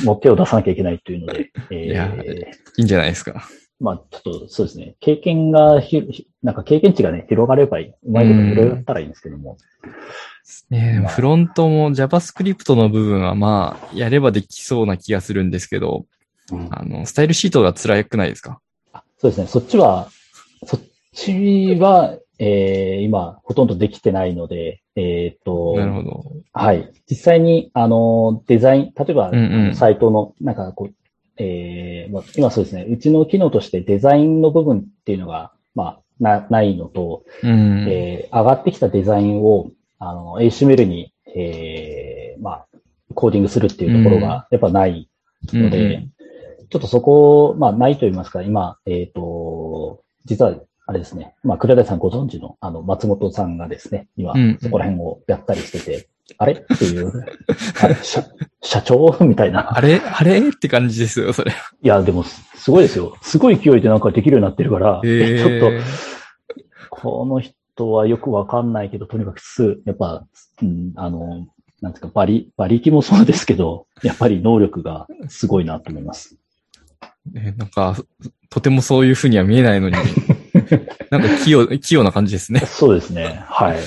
[0.06, 2.46] も手を出さなきゃいけないというので、えー、いや、い
[2.78, 3.48] いんじゃないですか。
[3.80, 9.58] まあ、ちょっとそうですね、経験がひ、なんか経験値がね、広がればいい、うまいこと広がったらいいんですけども。
[10.70, 16.06] ねフロントも JavaScript の部分はまあ、やればできそうな気がするんですけど、
[16.52, 18.60] うん、あの、スタイルシートが辛くないですか？
[19.20, 20.10] そうですね、そっちは、
[21.18, 26.24] ちは、えー、今、ほとんどできてないので、えっ、ー、と、なるほど。
[26.54, 26.92] はい。
[27.10, 30.94] 実際に、あの、デザイン、例えば、うんうん、サイトの、なんかこう、
[31.38, 42.68] えー、今そうですね、うちの機能としてデザインの部分っていうのが、まあ、な、ないのと、うん、えー、上がってきたデザインを、あの、HTML に、えー、まあ、
[43.16, 45.10] コーディングするっていうところが、やっぱない
[45.52, 46.12] ので、うんうん。
[46.70, 50.56] ちょっとそこ、まあ、ないと言いますか、今、えっ、と、実は、
[50.90, 56.54] あれですね、まあ、倉田さんご存知の、あの、松本さんがですね、今うん、そこら辺をやったりしてて、あれ？
[56.54, 57.26] っていう、
[57.82, 57.96] あれ？
[58.04, 58.24] 社、
[58.62, 59.18] 社長？
[59.22, 59.78] みたいな。
[59.78, 60.00] あれ？
[60.00, 60.40] あれ？
[60.40, 61.52] って感じですよ、それ。
[61.82, 63.18] いや、でも、すごいですよ。
[63.22, 65.86] すごい勢いでなんかできるようになってるから、えちょっと、
[66.90, 70.26] この人はよくわかんないけど、とにかくす、やっぱ、
[70.62, 71.48] うん、あの、
[71.82, 76.38] なんていうか、馬力、馬力もそうですけど、やっぱり能力がすごいなと思います。
[77.36, 77.96] えなんか、
[78.50, 79.96] とてもそういう風には見えないのに、
[81.12, 82.62] なんか器用、器用な感じですね。
[82.62, 83.44] そうですね。
[83.46, 83.78] はい。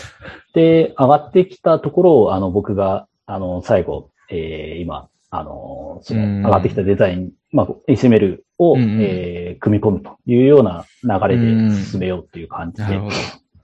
[0.54, 13.00] で、上がってきたところを、あの、僕が、あの、最後、えー、今、あの、その、うん上がってきたデザイン、まあ、HTML を、うんうんえー、組み込むというような流れで進めようっていう感じで。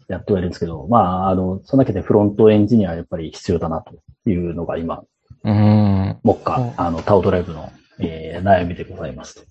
[0.08, 5.02] やってはいるんですけど、まあ、あの、そのだけでフロントエンジニアはやっぱり必要だなというのが今、
[5.42, 6.18] うん。
[6.22, 9.42] 目下うん、あの、タオドライブの、えー、悩みでございますと。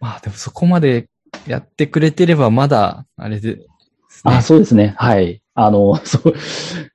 [0.00, 1.08] まあでもそこまで
[1.46, 3.58] やってくれてればまだ、あれで、
[4.24, 4.94] あ、そうですね。
[4.96, 5.42] はい。
[5.54, 6.34] あの、 そう、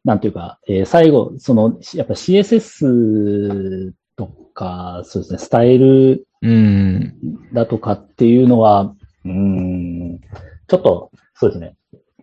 [0.04, 7.14] なんていうか、えー最後、その、しやっぱ CSS とか、そうですね、スタイルうん。
[7.54, 8.94] だとかっていうのは、
[9.26, 10.20] うーん、
[10.68, 11.76] ちょっと、そうですね。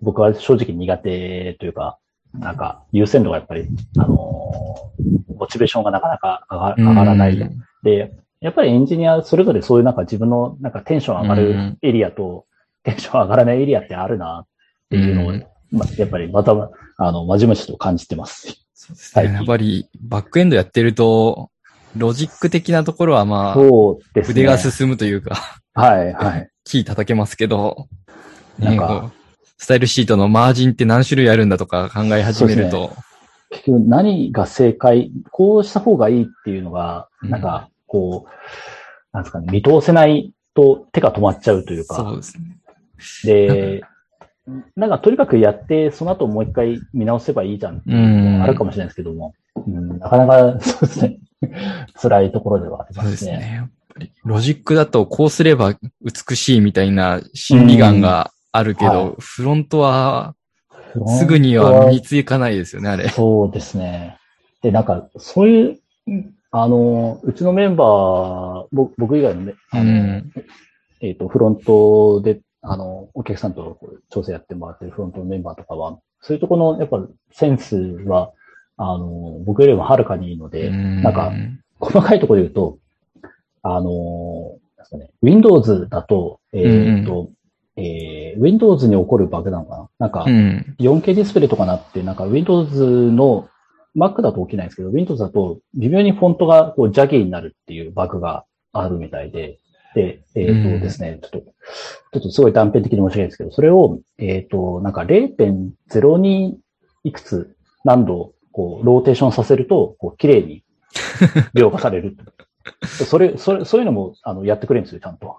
[0.03, 1.99] 僕は正直苦手というか、
[2.39, 4.21] なんか、優先度がやっぱり、あのー
[5.37, 7.37] モチベーションがなかなか上がらない。
[7.37, 12.47] うんで、やっぱりエンジニアそれぞれそういうなんか自分のなんかテンション上がるうんエリアと、
[12.83, 14.49] テンション上がらないエリアってあるなっ
[14.91, 16.53] ていうのを、うんまあ、やっぱりまた、
[16.97, 18.65] あの、まじまじと感じてます。
[18.75, 19.25] そうですね。
[19.33, 21.51] やっぱり、バックエンドやってると、
[21.97, 24.35] ロジック的なところはまあ、そうですね。
[24.35, 26.51] 筆が進むというか、はい、はい。
[26.65, 27.89] キー叩けますけど、
[28.59, 29.13] なんか
[29.59, 32.97] スタイルシートのマージンって何種類あるんだとか考え始めるそと、
[33.51, 38.31] 結局何が正解、こうした方がいいっていうのが、うんなんか、こう、
[39.13, 41.97] なんですかね、見通せないと手が止まっちゃうというか。
[41.97, 42.39] そうです
[43.27, 43.47] ね。
[43.49, 43.83] で、
[44.77, 49.35] なんかとにかくやって、その後もう一回見直せばいいじゃんっていうのがあるかもしれないですけども、
[49.67, 51.19] うん、なかなか そうですね、
[52.01, 53.11] 辛いところではありそうまね。
[53.11, 53.53] ですすね。
[53.57, 60.35] やっぱりロジックだとこうすれば美しいみたいな心理眼があるけど、うんはいフロントは
[61.19, 63.09] すぐには身につかないですよね、あれ。
[63.09, 64.17] そうですね。
[64.63, 65.79] で、なんか、そういう、
[66.53, 70.33] あの、うちのメンバー、僕僕以外のね、あのうん。
[71.01, 73.79] えっ、と、フロントで、あの、お客さんと
[74.11, 77.01] 調整やってもらってるフロントのメンバーとかは、そういうところの、やっぱ、
[77.33, 78.33] センスは、
[78.77, 81.33] あの、僕よりもはるかにいいので、なんか、
[81.79, 82.79] 細かいところで言うと、
[83.63, 87.31] あの、ですかね、Windows だと、えっ、と、
[87.77, 89.89] えー Windows に起こるバグなのかな？
[89.99, 90.77] なんかう、ん。
[90.79, 93.49] 4K ディスプレイとかなって、なんか Windows の
[93.97, 99.59] Mac だと起きないんですけど、Windows だと微妙にフォントがこうジャギーになるっていうバグがあるみたいで、
[99.95, 106.55] で、えっ、とうんですね、ちょっと、ちょっとすごい断片的に申し訳ないですけど、それを、えっ、と、なんか0.02
[107.03, 110.63] いくつ何度、こう、ローテーションさせると、こう、綺麗に
[111.55, 112.17] 描画される。
[112.83, 115.39] それ、それ、そういうのも、あの、やってくれるんですよ、ちゃんと。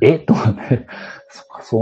[0.00, 0.86] ええと 思って、
[1.28, 1.76] そそ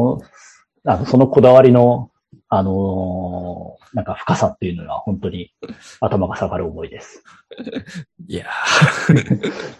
[0.84, 2.10] の、あのそのこだわりの、
[2.58, 5.54] あのーなんか深さっていうのは本当に
[6.00, 7.24] 頭が下がる思いです。
[7.58, 7.82] ー、
[8.28, 8.46] い や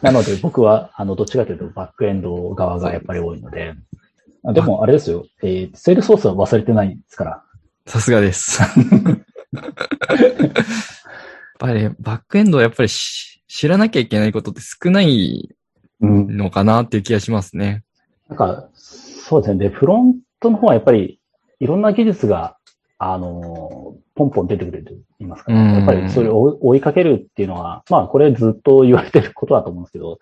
[0.01, 3.75] なので僕は、あの、どっちかというとバックエンド側がやっぱり多いので、
[4.43, 7.43] あでもあれですよ、えー、セールソースは忘れてないですから。
[7.87, 8.63] ー、さすがです。
[8.63, 8.73] やっ
[11.59, 15.55] ぱり、バックエンドはやっぱりし知らなきゃいけないことって少ない
[16.01, 16.37] うん。
[16.37, 17.83] のかなっていう気がしますね。
[18.29, 19.69] なんか、そうですね。
[19.69, 21.21] で、フロントの方はやっぱり、
[21.59, 22.56] いろんな技術が、
[22.99, 25.79] あのーポンポン出てくると言いますかうんね。
[25.79, 30.19] やっぱりそれを追いかけるっていうのは、まあ、これずっと言われてることだと思うんですけど、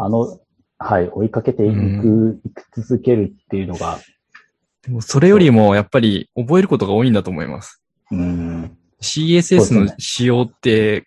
[0.00, 0.38] あの、
[0.78, 3.98] はい、追いかけていく、ういく続けるっていうのが、
[4.82, 7.82] でもそれよりもやっぱり覚えることが多いんだと思います。
[8.10, 11.06] うん、CSS の仕様って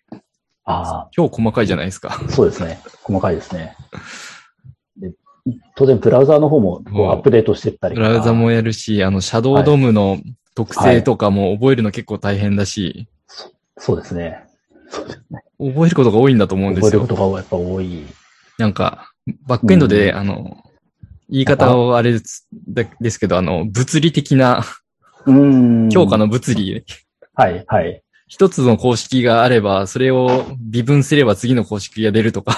[0.64, 2.20] あ超細かいじゃないですか。
[2.24, 2.78] あ、そうですね。
[3.02, 3.74] 細かいですね。
[4.96, 5.12] で
[5.74, 8.12] 当然、ブラウザーの方もアップデートしていったりブとか。
[8.12, 10.18] ラウザもやるし、あの、シャドウドームの
[10.54, 13.08] 特性とかも覚えるの結構大変だし、
[13.78, 14.44] そうですね。
[14.90, 15.42] そうですね。
[15.58, 17.24] 覚えることが多いんだと思うんですよ覚えるこ。
[17.24, 18.04] とがやっぱ多い。
[18.58, 19.10] なんか、
[19.46, 20.64] バックエンドで、うんあの、
[21.30, 24.64] 言い方をあれですだですけど、あの、物理的な、
[25.24, 25.88] うん。
[25.88, 26.84] 強化の物理、
[27.34, 28.02] はい、はい。
[28.26, 32.56] 一つの公式があれば、それを微分すれば次の公式が出るとか、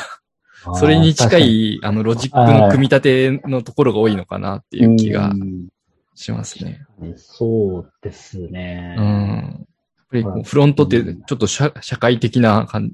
[0.74, 5.68] それに近い、あの、ロジックの組み立てのところが多いのかなっていう気がうん
[6.14, 6.86] しますね。
[7.16, 8.96] そうですね。
[8.98, 9.04] うん。
[9.04, 12.92] やっぱりこうフロントってちょっと社社会科的な感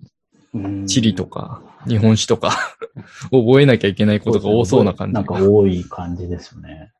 [0.84, 2.50] じ、地理とか、日本史とか
[3.30, 5.14] 覚えなきゃいけないことが多そうな感じ。
[5.14, 6.92] なんか多い感じですよね。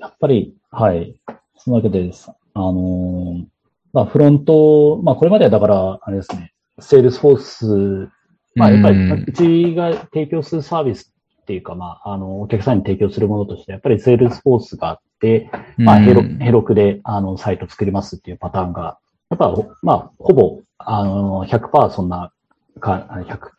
[0.00, 1.16] やっぱり、はい。
[1.56, 2.10] そのわけで、
[2.54, 3.44] あのー、
[3.92, 8.08] まあ、フロント、まあ、これまではだから、あれですね、セールスフォース、
[8.54, 11.13] まあ、やっぱり、うちが提供するサービス
[11.44, 22.32] っていうか、まあ、あの、お客さんに提供するものとして、やっぱり Salesforce があって、まあ、ヘロ、 Heroku で、あの、サイト作りますっていうパターンが、やっぱ、まあ、ほぼ、あの、100%そんな、
[22.80, 23.06] か、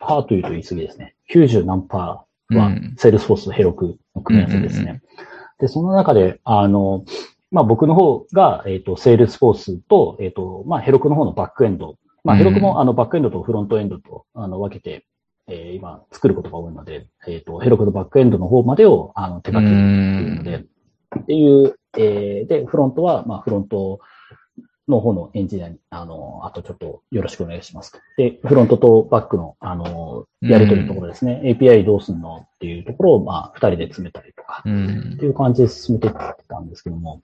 [0.00, 1.14] 100%というと言い過ぎですね。
[1.32, 5.02] 90何パーは、 Salesforce と Heroku の組み合わせですね。
[5.58, 7.04] で、その中で、あの、
[7.50, 11.96] まあ僕の方が、えっ、ー、と、 Salesforce と、えっ、ー、と、まあ Heroku の方のバックエンド。
[12.24, 15.06] まあ Heroku もあのバックエンドとフロントエンドと、あの、分けて、
[15.48, 20.56] えー、今作ることが多いので、えっ、と、 Heroku のバックエンドの方までを、あの、手掛けるっていうので、
[21.20, 24.00] っていう、えー、で、フロントは、まあフロント
[24.88, 27.92] の方のエンジニアに、あの、あとちょっとよろしくお願いします。
[28.16, 31.40] で、フロントとバックの、あの、やりとりのところですね。
[31.44, 37.22] API どうすんのっていうところを、まあ、二人で詰めたりとか、っていう感じで進めていってたんですけども、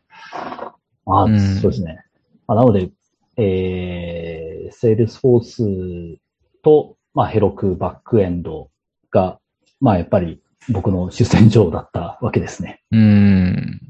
[1.06, 1.26] まあ、
[1.60, 2.04] そうですね。
[2.48, 2.90] まあ、なので、
[3.36, 6.20] えー、 Salesforce
[6.62, 8.70] と、まあ、 Heroku バックエンド
[9.10, 9.38] が、
[9.80, 12.82] まあ、やっぱり僕の主戦場だったわけですね。
[12.90, 13.80] うん。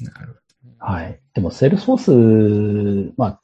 [0.00, 0.92] なるほど。
[0.92, 1.20] はい。
[1.34, 3.40] でも、セールスフォース、まあ、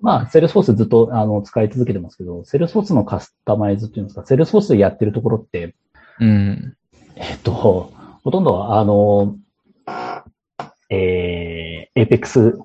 [0.00, 5.74] まあ、 Salesforce ずっとあの使い続けてますけど、 Salesforce のカスタマイズっていうんですか、 Salesforce でやってるところって、
[6.18, 6.76] うん。
[7.16, 9.36] えっと、ほとんど、あの、
[10.90, 12.58] えー、Apex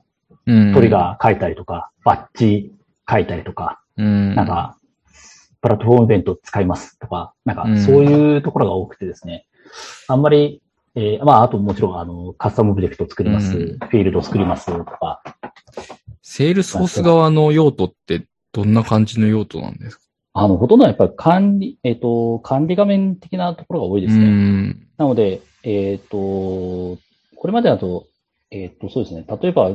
[0.74, 2.74] トリガー書いたりとか、うん、バッチ
[3.10, 4.78] 書いたりとか、うん、なんか、
[5.68, 6.98] プラットフォームイベント使います。
[7.00, 9.46] とか、なんか、そういうところが多くてですね、
[10.08, 10.62] あんまり
[11.00, 15.22] えー、まあ、あともちろん、あの、カスタムオブジェクト作ります、うん、フィールド作りますとか。
[16.24, 20.04] Salesforce 側の用途ってどんな感じの用途なんですか？
[20.34, 24.76] あの、ほとんどはやっぱり管理、えっ、ー、と、管理画面的なところが多いですね。
[24.98, 27.00] なので、えっ、ー、と、
[27.36, 28.08] これまでだと、
[28.50, 29.24] えっ、ー、と、そうですね。
[29.40, 29.70] 例えば、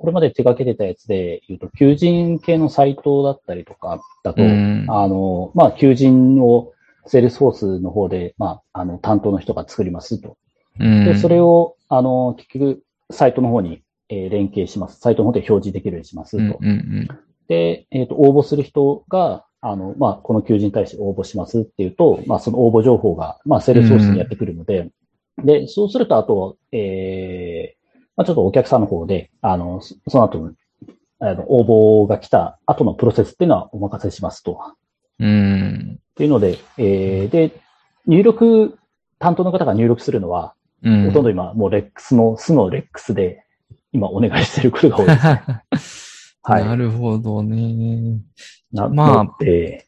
[0.00, 4.46] これまで手掛けてたやつで言うと、求人系のサイトだったりとかだと、あ
[5.06, 6.72] の、まあ、求人を
[7.06, 10.38] Salesforce の方で、まあ、あの、担当の人が作りますと。
[10.78, 15.00] で、それを、あの、結局、サイトの方に、えー、連携します。
[15.00, 16.58] サイトの方で表示できるようにしますと。
[17.48, 24.90] で、えっ、ー、と、応募する人が、あの、まあ、この求人に対して応募しますっていうと、まあ、その応募情報が、まあ、 Salesforce にやってくるので、
[25.44, 27.79] で、そうすると、あと、えー、
[28.16, 30.52] まあ、ちょっとお客さんの方で、あの、その後、
[31.20, 34.60] あの、応募が来た後のプロセスっていうのはお任せしますと。
[35.18, 35.98] うん。
[35.98, 37.60] っていうので、えー、で、
[38.06, 38.78] 入力、
[39.18, 43.44] 担当の方が入力するのは、うん、ほとんど今、もうレックスの、素のレックスで、
[43.92, 46.64] 今お願いしてることが多いです、 はい。
[46.64, 48.20] なるほどね。
[48.72, 49.86] な、まあ、で、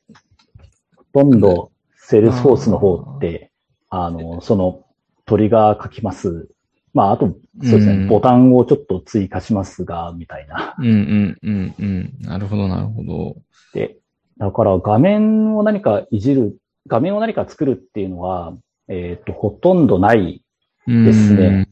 [1.14, 3.52] ほとんど、 Salesforce の方って、
[3.88, 4.84] あの、その、
[5.24, 6.50] トリガー書きます。
[6.94, 10.74] まあ、あと、そうですね、うん、ボタンをちょっと追加しますが、みたいな。
[10.78, 12.12] うんうんうんうん。
[12.20, 13.36] なるほど、なるほど。
[13.72, 13.96] で、
[14.38, 18.54] だから画面を何かいじる、画面を何か作るっていうのは、
[18.88, 20.42] えっ、ー、と、ほとんどない
[20.86, 21.68] ですね。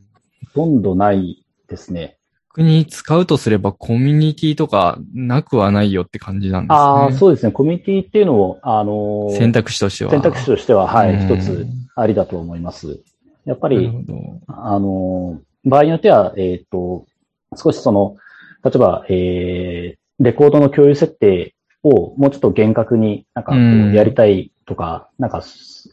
[0.54, 2.16] ほとんどないですね。
[2.50, 6.76] 逆に使うとすればコミュニティとかなくはないよって感じなんですね。
[6.76, 7.52] ああ、そうですね。
[7.52, 10.10] コミュニティっていうのを、あのー、選択肢としては。
[10.10, 13.00] 選択肢としては、はい、一つありだと思います。
[13.44, 13.90] やっぱり、
[14.48, 17.06] あのー、場合によっては、えっ、ー、と、
[17.56, 18.16] 少しその、
[18.64, 25.42] 例えば、えー、レコードの共有設定をもうちょっと厳格になんかやりたいとか、うん、なんか、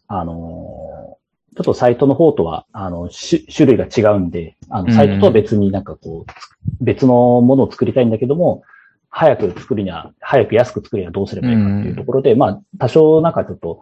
[0.08, 1.18] あの
[1.58, 8.62] ちょっとサイトの方とは、あの、種類が違うんで、あの、サイトとは別になんかこう、別のものを作りたいんだけども、
[9.10, 13.80] 早く作るには、早く安く作るにはどうすればいいかっていうところで、うん、まあ、多少なんかちょっと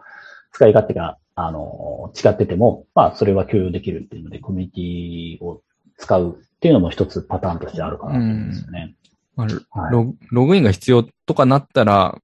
[0.52, 5.62] 使い勝手が、あの、違ってても、まあ、それは許容できるっていうので、コミュニティを
[5.98, 8.96] 使うっていうのも一つパターンとしてあるかなと思うんですよね。
[9.36, 12.18] まあロ、ログインが必要とかなったら、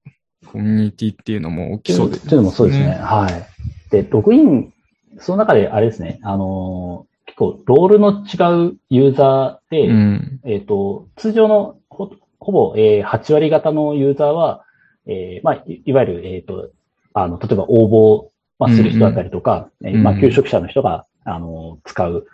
[0.47, 2.25] コミュニティっていうのも起きそうですね。
[2.25, 2.91] っていうのもそうですね。
[2.95, 3.91] はい。
[3.91, 4.73] で、ログイン、
[5.19, 14.65] その中であれですね、あのー、結構、ロールの違うユーザーで、うん、えっ、ー、と、通常のほほぼ、えー、8割型のユーザーは、
[15.05, 16.71] えー、まあ、いわゆる、えっ、ー、と、
[17.13, 18.32] あの、例えば応募、
[18.63, 22.25] まあ、する人だったりとか、うんうん、えー、まあ、求職者の人が、あの、使う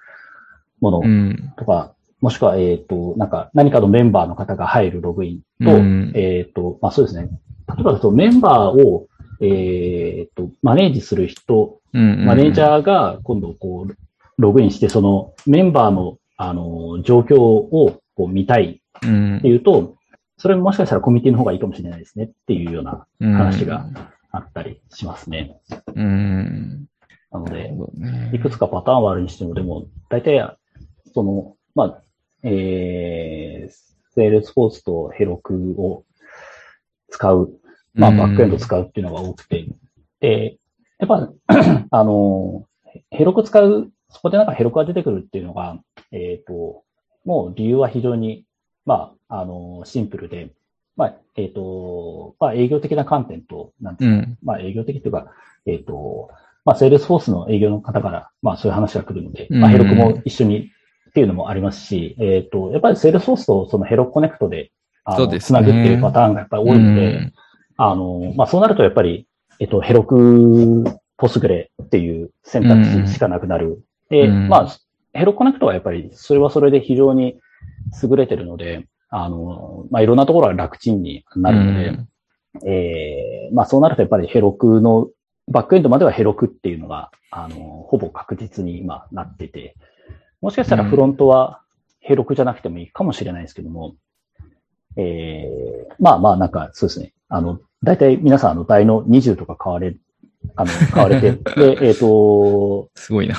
[0.82, 1.02] もの
[1.58, 7.30] とか、もしくは、えっ、ー、と、なんか、何かのメンバーの方が入るログインと、うん、えっ、ー、と、まあそうですね。
[7.68, 9.08] 例えば、そのメンバーを、
[9.42, 13.96] えっ、ー、と、マネージする人、マネージャーが今度、こう、
[14.38, 19.96] ログインして、そのメンバーの、あの、状況をこう見たいっていうと、
[20.38, 23.86] それももしかしたらコミュニティの方がいいかもしれないですねっていうような話が
[24.32, 25.60] あったりしますね。
[25.96, 26.88] うん。
[27.32, 30.58] なので、ね、いくつかパターンはあるにしても、でも、大体、
[31.14, 32.04] その、まあ、
[32.44, 33.72] えー、
[34.14, 36.06] Salesforce と Heroku を
[37.10, 37.54] 使う、
[37.94, 39.66] まあ、バックエンド使うっていうのが多くて、
[40.20, 40.58] で、
[41.00, 41.32] やっぱ、
[41.90, 42.68] あの、
[43.12, 45.80] Heroku 使う、そこでなんか Heroku が出てくるっていうのが、
[46.12, 46.84] えっ、ー、と、
[47.26, 48.46] もう理由は非常に、
[48.86, 50.52] まあ、あの、シンプルで、
[51.00, 55.32] まあ、えっ、ー、と、まあ、営業的な観点と、なんていうか、うん、まあ、営業的っていうか、
[55.66, 56.30] えっ、ー、と、
[56.66, 60.72] まあ、 Salesforce の営業の方から、まあ、そういう話が来るので、まあ、 Heroku も一緒に
[61.10, 64.72] っていうのもありますし、えっ、と、やっぱり Salesforce とその Heroku Connect で、
[65.06, 67.32] あの、ね、つなぐっていうパターンがやっぱり多いので、
[67.78, 69.26] あの、まあ、そうなるとやっぱり、
[69.60, 70.84] えっ、と、ヘロク
[71.16, 73.86] ポスグレっていう選択肢しかなくなる。
[74.10, 74.78] で、まあ、
[75.14, 77.40] ヘロコネクトはやっぱり、それはそれで非常に
[78.04, 82.08] 優れてるので、あの、まあ、いろんなところが楽ちんになるので、うん、
[82.68, 85.10] えー、まあ、そうなるとやっぱりヘロクの、
[85.48, 87.56] バックエンドまではヘロクっていうのが、あの、
[87.88, 89.76] ほぼ確実に今なってて、
[90.42, 91.62] もしかしたらフロントは
[92.00, 93.96] ヘロクじゃなくてもいいかもしれないですけども、
[94.96, 97.14] うん、えー、まあまあなんかそうですね。
[97.30, 99.96] あの、大体皆さんあの台の20とか買われ、
[100.56, 103.36] あの、 買われて、で、えっ、ー、と、すごいな。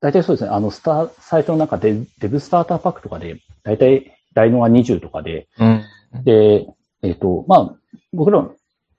[0.00, 0.50] 大体そうですね。
[0.50, 5.82] あの、スター、サイトの中で、デブスターターパックとかで、大体大脳は20とかで、うん、
[6.24, 6.66] で、
[7.02, 7.76] えっ、ー、と、まあ、
[8.12, 8.48] 僕ら、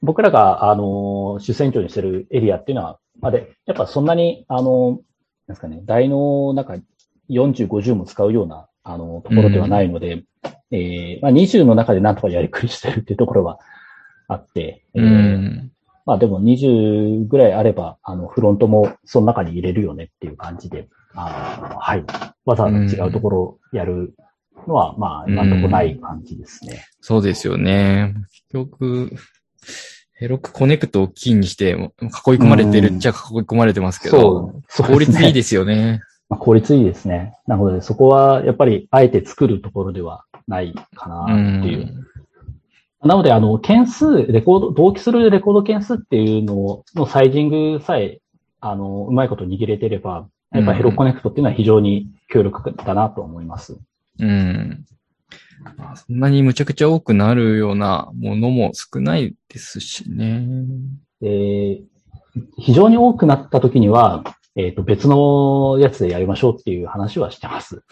[0.01, 4.99] 僕らが、あの、主戦場にしてるエリアっていうのは、まで、やっぱそんなに、あの、なん
[5.49, 6.75] ですかね、大脳なんか
[7.29, 10.25] 40、50も使うような、あの、ところではないので、うん、
[10.71, 13.59] えー、まあ、20の中でなんとかやりくりしてるっていうところは
[14.27, 15.71] あって、えー、うん、
[16.05, 22.05] まあでも20ぐらいあれば、あの、フロントもその中に入れるよねっていう感じで、あはい。
[22.45, 24.13] わざわざ違うところをやる
[24.67, 26.85] のは、まあ、今んとこない感じですね。
[27.01, 28.13] そうですよね。
[28.51, 29.11] 結局、
[30.13, 36.01] ヘロクコネクトをキーにして、囲い込まれてるっちゃ囲い込まれてますけど、そうそう、ね、効率いいですよね。
[36.29, 37.33] まあ、効率いいですね。
[37.45, 41.27] なので、そこはやっぱりあえて作るところではないかなっ
[41.61, 42.05] ていう。
[43.01, 48.19] うなので、あの、件数、レコード、同期するレコード件数っていうののサイジングさえ、
[48.61, 53.77] あの、うまいこと握れてれば、やっぱヘロコネクトっていうのは非常に強力だなと思います。
[54.19, 54.85] うん。
[55.95, 60.45] そんなにむちゃくちゃ多くなるようなものも少ないですしね。
[61.21, 61.81] え
[62.57, 64.23] 非常に多くなった時には、
[64.55, 67.83] えっ、ー、と、別のやつでやりましょうっていう話はしてます。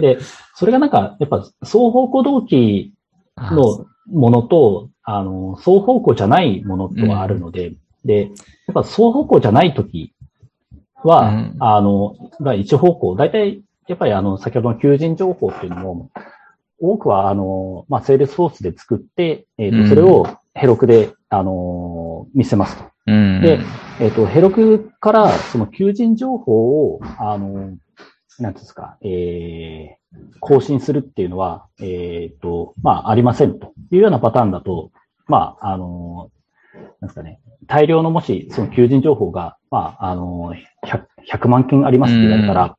[0.00, 0.18] で、
[0.54, 2.94] それがなんか、やっぱ、双方向同期
[3.36, 10.12] のものと、あの、双方向じゃないものとはあるので、うん、で、やっぱ双方向じゃない時
[11.04, 16.10] は、うん、あの、が一方向、大体やっぱりあの、先ほどの求人情報っていうのも、
[16.80, 22.84] 多くはあの、まあ、セールスフォースで作って、えっ、ー、と、それをヘロクで、あの、見せますと。
[23.06, 23.60] うん、で、
[24.00, 27.76] えっ、ー、と、ヘロクからその求人情報を、あの、
[28.38, 34.90] なんですか、えー、更新するっていうのは、えっ、ー、と、まあ、ありませんというようなパターンだと、
[35.26, 36.30] まあ、あの、
[37.00, 40.54] なんですかね、大量のもし、その求人情報が、まあ、あの
[40.84, 42.76] 100、100万件ありますって言われたら、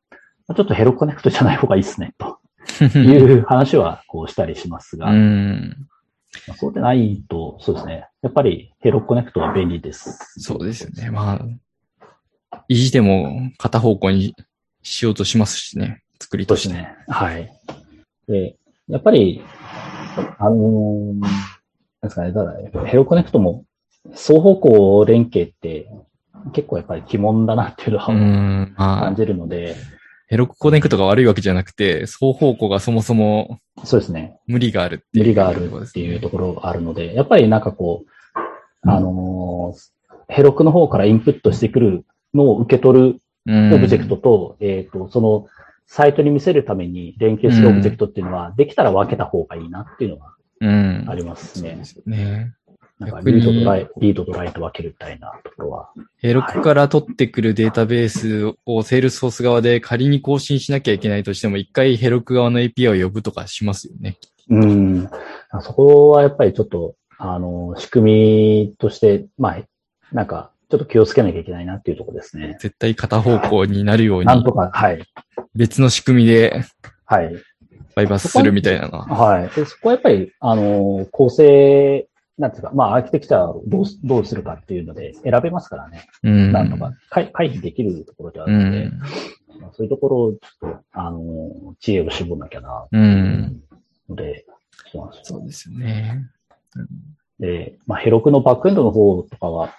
[0.54, 2.40] ちょっとヘロコネクトじゃない方がいいっすね、と
[2.98, 5.88] いう話はこうしたりしますが、うん
[6.58, 8.08] そうでないと、そうですね。
[8.22, 10.40] やっぱり Heroku Connect は便利です。
[10.40, 11.10] そうですよね。
[11.10, 11.40] ま
[12.52, 14.36] あ、意地でも片方向に
[14.84, 16.04] しようとしますしね。
[16.20, 16.74] 作りとして。
[16.74, 16.96] ね。
[17.08, 17.52] はい。
[18.28, 19.42] で、やっぱり、
[20.38, 21.32] あのー、なん
[22.04, 23.66] ですかね、ただ、 Heroku Connect も
[24.14, 25.90] 双方向連携って
[26.54, 28.06] 結構やっぱり鬼門だなっていうのは
[28.76, 29.76] 感じるので、
[30.28, 34.40] Heroku Connect が悪いわけじゃなくて、双方向がそもそも、そうですね。
[34.48, 45.48] 無理があるっていう、無理があるっていうところがあるので、やっぱりなんかこう、あのー、 Heroku の方からインプットしてくるのを受け取るオブジェクトと、えっ、と、その、
[45.88, 51.78] サイトに見せるために連携するオブジェクトっていうのは、できたら分けた方がいいなっていうのがありますね。
[51.78, 52.54] うん、そうですね。
[53.00, 55.90] なんか read とライ read と write 分けるみたいなところは。
[56.18, 64.18] Heroku から取ってくるデータベースをセールスフォース側で仮に更新しなきゃいけないとしても、一回 Heroku 側の API を呼ぶとかしますよね。
[64.50, 65.10] うん。
[65.62, 69.58] そこはやっぱりちょっと、あの、仕組みとして、まあ、
[70.14, 72.58] なんか、ちょっと気をつけなきゃいけないなっていうところですね。
[72.62, 74.26] 絶対片方向になるように。
[74.26, 75.04] なんとか、はい。
[75.54, 76.64] 別の仕組みで、
[77.06, 77.32] はい。
[77.96, 79.06] バイパスするみたいなのは。
[79.06, 79.50] はい。
[79.50, 82.08] でそこはやっぱり、あの、構成
[82.38, 86.08] なんていうか、まあ、アーキテクチャをどうどうするかっていうので選べますからね。
[86.24, 86.52] うん。
[86.52, 88.92] なんとか回避できるところであるので、うん、
[89.72, 93.62] そういうところをちょっと、あの、知恵を絞んなきゃな、うん。
[94.10, 94.46] ので、
[94.92, 96.26] そうなんですそうですよね。
[97.40, 99.70] で、まあ、ヘロクのバックエンドの方とかは、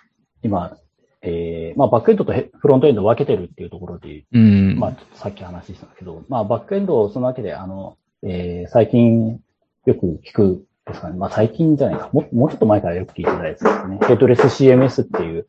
[0.43, 0.77] 今、
[1.23, 4.79] えー、まあ、バックエンドとヘフロントエンドを分けてるっていうところで、うん。
[4.79, 9.41] まあ、さっき話したんですけど、まあ、バックエンドをそのわけで、あの、えー、最近
[9.85, 11.17] よく聞くですかね。
[11.17, 12.11] まあ、最近じゃないか。
[12.13, 13.99] ももうちょっと前からよく聞いてたやつですね。
[14.03, 15.47] ヘッドレス CMS っていう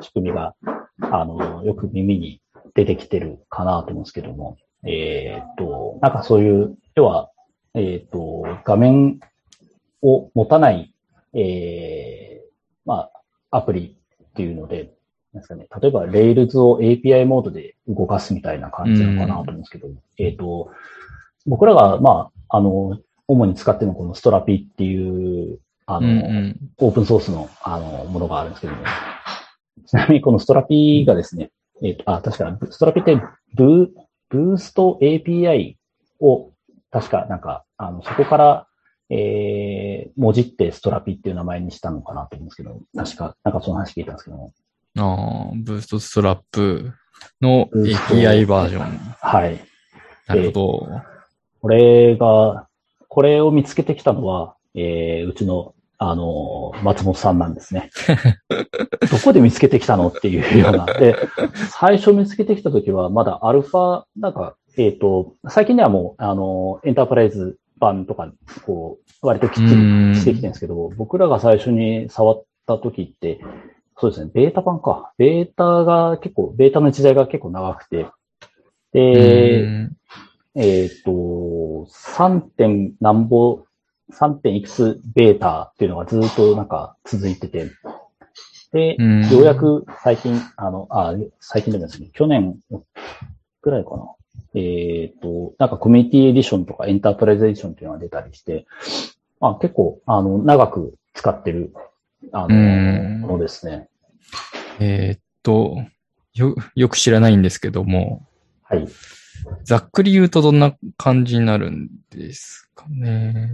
[0.00, 0.54] 仕組みが、
[1.00, 2.40] あの、よく耳に
[2.74, 7.30] 出てきてるかなと思うんですけども、えーっと、なんかそういう、要は、
[7.74, 9.20] えーっと、画面
[10.02, 10.94] を持たない、
[11.32, 12.48] えー、
[12.84, 13.08] ま
[13.50, 14.92] あ、アプリっていうので、
[15.32, 20.70] なんですかね、例えば Rails を API モードで動かすみたいな感じなのかなと思うんですけど、えっと、
[21.46, 28.82] 僕らが、まあ、あの、主に使ってるのはこのストラピっていう、あの、うんうんオープンソースの、あの、ものがあるんですけども、
[29.86, 31.50] ちなみにこのストラピがですね、
[31.82, 33.20] えっ、と、あ、確か、ストラピって
[33.54, 33.88] ブー、
[34.30, 35.76] ブースト API
[36.20, 36.50] を、
[36.90, 38.66] 確か、なんか、あの、そこから、
[39.10, 44.52] えー、文字ってストラピっていう名前にしたのかなと思うんですけど、確か、なんかその話聞いたんですけども、
[44.96, 46.92] ああ、ブーストストラップ
[47.40, 48.98] の API バージョン。
[49.20, 49.60] はい。
[50.26, 51.02] なるほど。
[51.60, 52.68] これが、
[53.14, 57.90] これを見つけてきたのは、えー、うちの、あの、松本さんなんですね。
[59.08, 60.84] どこで見つけてきたのっていうような。
[60.86, 61.14] で、
[61.70, 68.32] 最初見つけてきたときは、まだアルファ、なんか、えっ、と、最近ではもう、あの、エンタープライズ版とか、
[68.66, 73.38] こう、割ときっちりしてきてるんですけど、僕らが最初に触ったときって、
[73.96, 75.12] そうですね、ベータ版か。
[75.18, 78.08] ベータが結構、ベータの時代が結構長くて、
[78.92, 79.96] で、うん
[80.56, 81.10] えっ、と、
[81.90, 82.40] 3.
[82.40, 83.64] 点何ぼ、
[84.12, 84.34] 3.
[84.34, 87.70] 点いくつベータっていうのがずっとなんか続いてて、
[88.72, 92.56] で、うんようやく最近、あの、あ、最近でもですね、去年
[93.62, 94.06] ぐらいかな。
[94.54, 98.66] えっ、と、なんかコミュニティエディションとかエンタープライズエディションっていうのが出たりして、
[99.40, 101.72] まあ結構、あの、長く使ってる、
[102.32, 103.88] あうんの、ものですね。
[104.78, 105.76] えーっと、
[106.34, 108.26] よ、よく知らないんですけども、
[108.62, 108.86] はい。
[109.64, 113.52] ざっくり言うとどんな感じになるんですかね。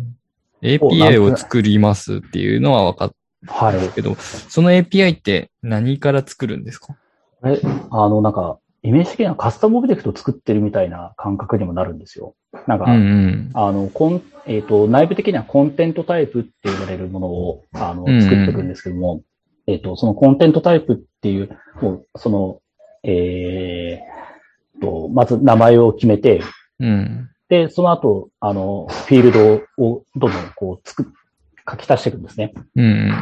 [0.62, 3.12] API とを作りますっていうのは分かっ
[3.46, 3.78] はい。
[3.88, 6.94] たけど、その API って何から作るんですか？
[7.44, 7.58] え、
[7.90, 12.34] あの、なんか、イメージ的にはカスタムオブジェクトを作ってるみたいな感覚にもなるんですよ。
[12.66, 13.50] なんか、うんうん。
[13.54, 19.22] あの、コン、えっ、と、内部的にはコンテントタイプって言われるものを、あのうんうん、作っていくんですけども、
[19.66, 22.60] えっ、と、そのコンテントタイプっていう、もう、その、
[23.02, 24.19] えー、
[24.80, 26.42] と、まず名前を決めて、
[26.78, 27.30] うん。
[27.48, 31.12] で、その後、あの、フィールドをどんどんこう、つく、
[31.68, 32.52] 書き足していくんですね。
[32.76, 33.12] うん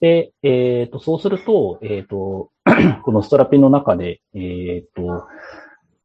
[0.00, 2.50] で、えっ、と、そうすると、えっ、と、
[3.02, 5.26] このストラピンの中で、えっ、と、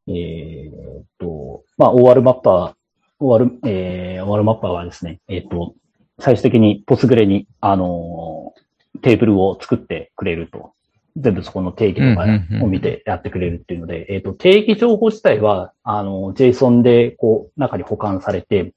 [0.08, 0.68] え
[1.00, 5.74] っ、と、まあ、OR マッパー、OR、えー、OR マッパーはですね、えっ、と、
[6.18, 8.64] 最終的にポスグレに、あのー
[9.02, 10.72] テーブルを作ってくれると。
[11.16, 18.72] 全部そこの定義とかを見てやってくれるっていうので、えっ、と、定義情報自体は、あの、JSON で、こう、中に保管されて、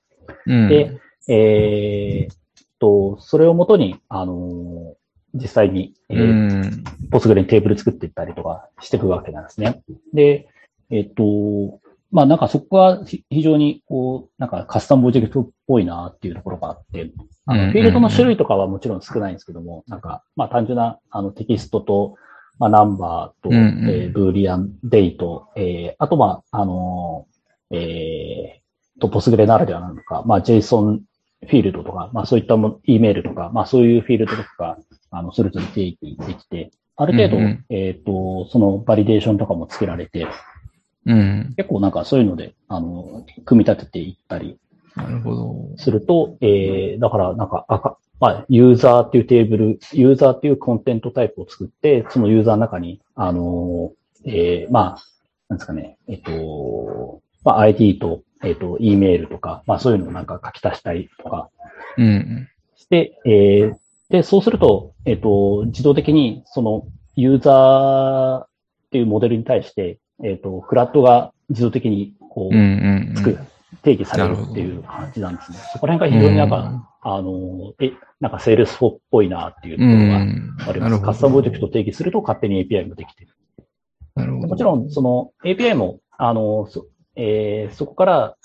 [0.46, 0.70] うん。
[0.70, 2.38] で、えーっ
[2.80, 4.94] と、それをもとに、あのー
[5.34, 6.16] 実際に、え。
[7.12, 9.82] ポスグレにテーブル作っていったりとかしていくわけなんですね。
[10.14, 10.48] で、
[10.90, 11.80] えーっと、
[12.12, 17.12] まあなんかそこはひ非常にこう、なんかカスタムオブジェクトっぽいなっていうところがあって、
[17.46, 22.16] あのフィールドの種類とかはもちろん少ないんですけども、なんか、まあ単純なあのテキストと、
[22.60, 23.90] まあナンバーと、うんうん。
[23.90, 31.02] えーブーリアンデイと、えーあとまあ、あのーえーと、ポスグレならではなのか、まあ JSON
[31.46, 34.78] フィールドとか、まあそういったもの、E メールとか、まあそういうフィールドとかが、
[35.12, 37.66] あの、それぞれ定義できて、ある程度、うんうん。
[37.70, 40.26] えっ、と、そのバリデーションとかもつけられて、
[41.08, 41.54] うん。
[41.58, 44.60] 結構なんかそういうので、あの、組み立てていったり
[44.98, 45.78] なるほど。
[45.78, 53.94] すると、えー、だからなんか赤、まあ、ユーザーっていうテーブル、ユーザーっていうコンテントタイプを作って、そのユーザーの中に、あの、
[54.26, 55.04] えー、まあ、
[55.50, 61.50] なんですかね、えっ、と、まあ、ID と、えっ、と、E メールとか、まあそういうのをなんか書き足したりとか
[61.98, 62.50] うん。
[62.76, 63.76] して、えー、
[64.10, 68.48] で、そうすると、えっ、と、自動的に、その、ユーザーっ
[68.92, 73.16] ていうモデルに対して、えっ、と、 CRUD が自動的に、こう。
[73.16, 73.38] つく、
[73.84, 75.58] 定義されるっていう感じなんですね。
[75.74, 80.58] そこら辺が非常になんか、あの、え、なんかセールスフォースっぽいなっていうとうころがん。
[80.68, 81.02] あります。
[81.02, 83.32] カスタムオブジェクトを定義すると勝手に API もできてる。
[84.16, 84.48] なるほど。
[84.48, 88.36] もちろん、その API も、あの、そ,、えーそこから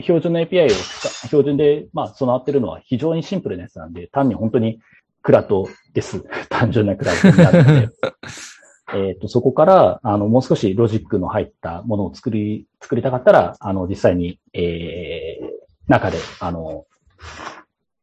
[0.00, 4.80] 標準の API を使、標準で、まあ、備わってるのは非常にシンプルなやつなんで、単に本当に
[5.22, 6.24] クラトです。
[6.48, 7.88] 単純なクラトになるので。
[8.94, 16.86] えっと、そこから、あの、もう少しロジックの入ったものを作り、作りたかったら、あの、実際に、えー、中で、あの、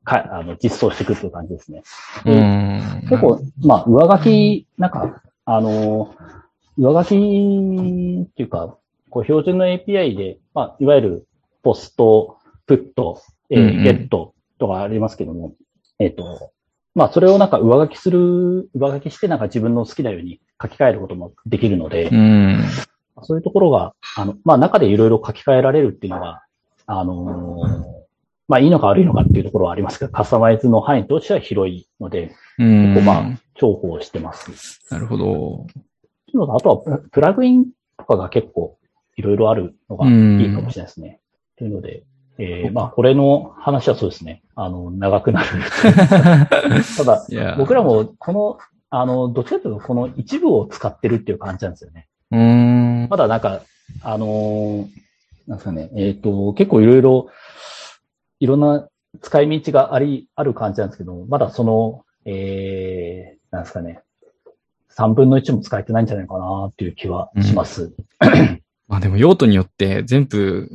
[0.03, 1.83] か、あの、実装していくっていう感じですね。
[2.25, 3.07] うでん。
[3.09, 6.15] 結構、まあ、上書き、なんか、あの、
[6.77, 8.77] 上書きっていうか、
[9.09, 11.27] こう、標準の API で、まあ、いわゆる、
[11.63, 15.53] ポスト、プット、えー、うんうんゲットとかありますけども、
[15.99, 16.51] えっ、と、
[16.97, 22.63] まあ、それをなんか上書きする、上書きしてなんか自分の好きなように書き換えることもできるので、うん。
[23.21, 26.41] そういうところが、あの、まあ、中でいろいろ書き換えられるっていうのが、
[26.87, 27.97] あのー
[28.47, 32.95] まあ、いいのか悪いのかっていうところはありますが、カスタマイズの範囲としては広いので、うん。
[32.95, 33.23] 結構まあ、
[33.61, 34.79] 重宝してます。
[34.89, 35.67] なるほど。
[36.51, 37.65] あとはプ、プラグイン
[37.99, 38.79] とかが結構
[39.17, 41.19] いろいろあるのがいいかもしれないですね。
[41.57, 42.05] というので、
[42.39, 44.43] えー、まあ、これの話はそうですね。
[44.55, 45.47] あの、長くなる。
[46.97, 47.25] ただ
[47.57, 48.57] 僕らもこの、
[48.89, 52.07] あの、どっちかというとこの一部を使ってるっていう感じなんですよね。
[52.31, 53.07] うん。
[53.09, 53.61] まだなんか、
[54.03, 54.87] あのー
[55.47, 57.29] なんですかね、えっ、と、結構いろいろ、
[58.39, 58.87] いろんな
[59.21, 64.01] 使い道があり、ある感じなんですけど、まだその、えー、なんですかね、
[64.97, 67.93] 3分の1も使えてないんじゃないかなっていう気はします。
[68.87, 70.69] まあでも用途によって全部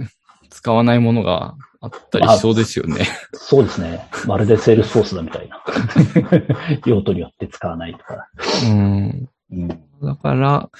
[0.53, 3.07] 使わないものがあったりしそうですよね。
[3.33, 4.07] そうですね。
[4.27, 5.63] まるでセールスフォースだみたいな。
[6.87, 8.29] 用途によって使わないとか。
[8.67, 9.29] うん。
[9.51, 9.69] うん、
[10.03, 10.71] だから、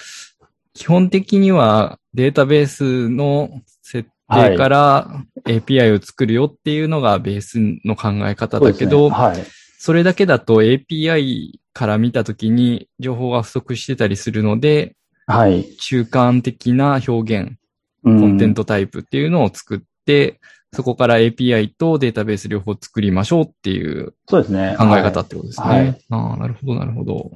[0.73, 3.49] 基本的にはデータベースの
[3.81, 9.51] 設定から API を作るよっていうのがベースの考え方だけど、そうですねはい。
[9.77, 14.95] それだけだと API から見たときに情報が不足してたりするので、
[15.27, 15.75] はい。
[15.77, 17.55] 中間的な表現、
[18.03, 20.39] ココンテントタイプっていうのを作って、
[20.73, 24.75] そこから API とデータベース両方作りましょうっていうそうですね。
[24.77, 25.67] 考え方ってことですね。
[25.67, 27.31] はいああ、なるほど、なるほど。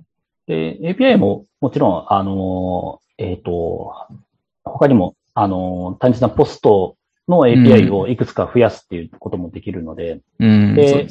[0.48, 3.94] で、API ももちろん、あの、えっ、と、
[4.64, 6.96] 他にも、あの、単純なポスト
[7.28, 11.08] の API をいくつか増やすっていうこともできるので、うん、で。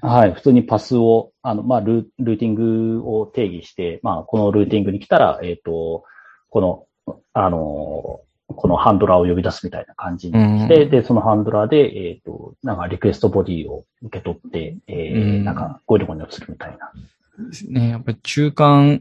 [0.00, 6.04] はい、普通にパスを、あの、まあル、ルーティングを定義して、まあ、このルーティングに来たら、えっ、と、
[6.50, 8.20] この、あの、
[8.56, 11.76] このハンドラーを呼び出すみたいな感じにして、うんで、そのハンドラーで、
[12.08, 16.92] えっ、と、なんかリクエストボディを受け取って、えーうんなんか、こういうところに移るみたいな。
[17.48, 17.90] ですね。
[17.90, 19.00] やっぱり中間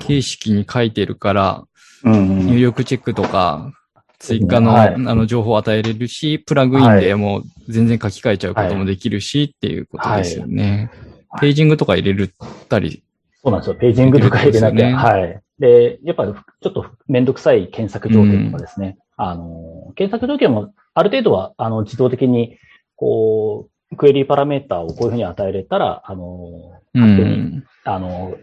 [0.00, 1.64] 形式に書いてるから、
[2.04, 3.72] うん入力チェックとか、
[4.18, 10.90] 追加の,、はいあの情報を与えれるし、プラグインでもう全然書き換えちゃうこともできるし、っていうことですよね。
[10.92, 12.32] はいページングとか入れる
[12.68, 13.02] たり。
[13.42, 13.74] そうなんですよ。
[13.76, 14.76] ページングとか入れなきゃ。
[14.76, 15.42] できるってことはい。
[15.58, 18.98] で、やっぱちょっとめんどくさい検索条件とかですね。
[19.16, 22.58] あの、検索条件もある程度は、あの、自動的に、
[22.96, 27.64] こう、クエリーパラメータをこういうふうに与えれたら、あの、う勝手に、ん。
[27.84, 28.36] あの、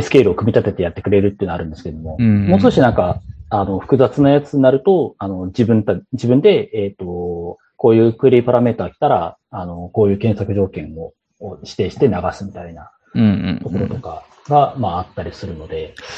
[0.00, 2.48] スケールを組み立ててやってくれるっていうのがあるんですけども、うん。
[2.48, 16.08] もう少しなんか、あの、複雑なやつになると、あの、自分た、自分で、えっ、と、こういうクエリーパラメータ来たら、あの、こういう検索条件をを指定して流すみたいなうんうんところとかが、まああったりするので、まあ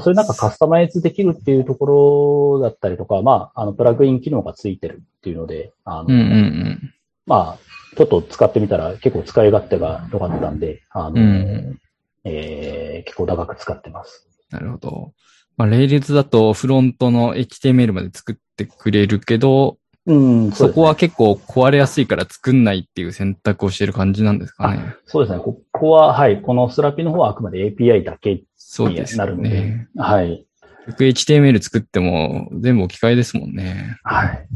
[0.00, 6.94] それなんかカスタマイズできるっていうところだったりとか、まあ、あの、プラグイン機能がついてるっていうので、あの、うんうんうん。
[7.26, 11.80] まあ、ちょっと使ってみたら結構使い勝手が良かったんで、あの、うん
[12.24, 14.26] えー結構長く使ってます。
[14.50, 15.12] なるほど。
[15.56, 19.76] まあ、レイルズだとフロントの HTML まで作ってくれるけど、
[20.06, 24.94] うん、そこは、は結構壊れやすいから作んないっていう選択をしてる感じなんですかね。
[25.06, 25.42] そうですね。
[25.42, 29.88] ここは、はい、このスラピの方はあくまで API だけにそうですよなるので、ね。
[29.96, 30.46] はい。
[30.86, 33.96] 結局 HTML 作っても全部置き換えですもんね。
[34.02, 34.46] はい。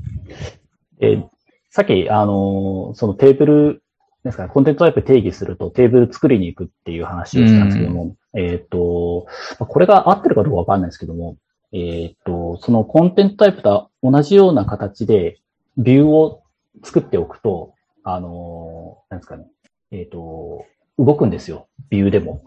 [1.01, 1.25] え
[1.71, 3.83] さっき、あのーそのテーブル
[4.25, 9.27] ですかね、コンテンツタイプ定義するとテーブル作りに行くっていう話をしたんですけども、えっ、と、
[9.59, 11.37] まあこれが合ってるかどうかわかんないですけども、
[11.73, 15.39] えっ、と、そのコンテンツタイプと同じような形で
[15.77, 16.43] ビューを
[16.83, 19.47] 作っておくと、あのーなんですかね、
[19.91, 20.65] えっ、と、
[20.99, 21.69] 動くんですよ。
[21.91, 22.43] ビューでも。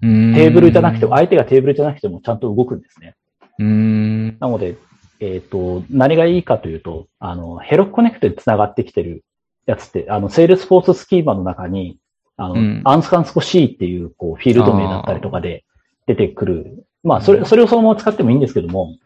[0.00, 3.16] テーテーブルじゃなくても、相手がテーブルじゃなくてもちゃんと動くんですね。
[3.58, 4.38] うーん。
[4.38, 4.76] なので、
[5.20, 9.24] えっ、と、何がいいかというと、あの、ヘロコネクトで繋がってきてる
[9.66, 11.98] やつって、あの、セールスフォーススキーマの中に、
[12.36, 15.64] あの、うんアンスカンスコ C っていう、こう、フィールド名だったりとかで
[16.06, 16.86] 出てくる。
[17.06, 18.98] まあ、それ、それをそのまま使ってもいいんですけども、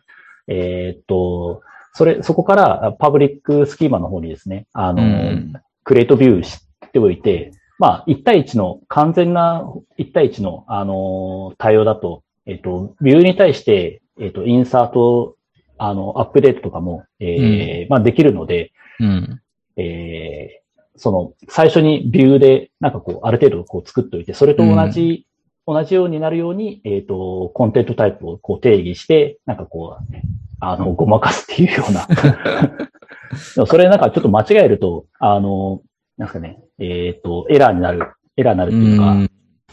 [0.48, 1.61] えっ、と、
[1.92, 6.61] それ、そこからパブリックスキーマの方にですね、あの、うんクレートビューし
[6.92, 9.64] ておいて、まあ、1対1の、完全な
[9.98, 15.36] 1対1の、あの、対応だと、えっ、と、ビューに対して、えっ、と、インサート、
[15.78, 19.40] あの、アップデートとかも、えーまあ、できるので、うん。
[19.76, 20.61] えー
[20.96, 25.26] その、最初にビューで、なんかこう、ある程度こう作っておいて、それと同じ、
[25.72, 30.16] 同じようになるように、えっ、と、コンテントタイプをこう定義して、なんかこう、
[30.58, 32.08] あの、ごまかすっていうような。
[33.66, 35.82] それなんかちょっと間違えると、あの、
[36.18, 38.02] なんですかね、えっ、と、エラーになる、
[38.36, 39.16] エラーになるっていうか、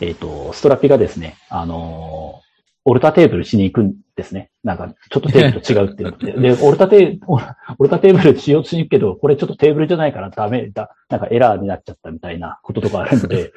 [0.01, 2.41] えっ、と、 Strapi がですね、あの
[2.89, 4.49] alter table しに行くんですね。
[4.63, 6.31] なんか、ちょっとテーブルと違うって言って。
[6.39, 13.51] で、 alter ta、alter table しようとしに行くけど、これちょっとテーブルじゃないからダメだ、なんかエラーになっちゃったみたいなこととかあるので、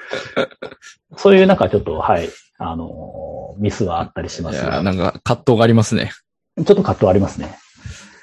[1.16, 2.28] そういうなんかちょっと、はい、
[2.58, 6.10] あのミスはあったりしますいや、なんか葛藤がありますね。
[6.56, 7.56] ちょっと葛藤ありますね。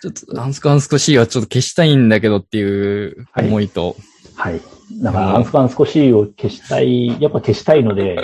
[0.02, 2.64] ちょっと、アンスコアンスコ C はちょっと消したいんだけどってい
[3.08, 3.96] う思いと。
[4.36, 4.54] はい。
[4.54, 4.62] はい、
[5.02, 8.18] だから、アンスコアンスコ C を消したい、やっぱ消したいので、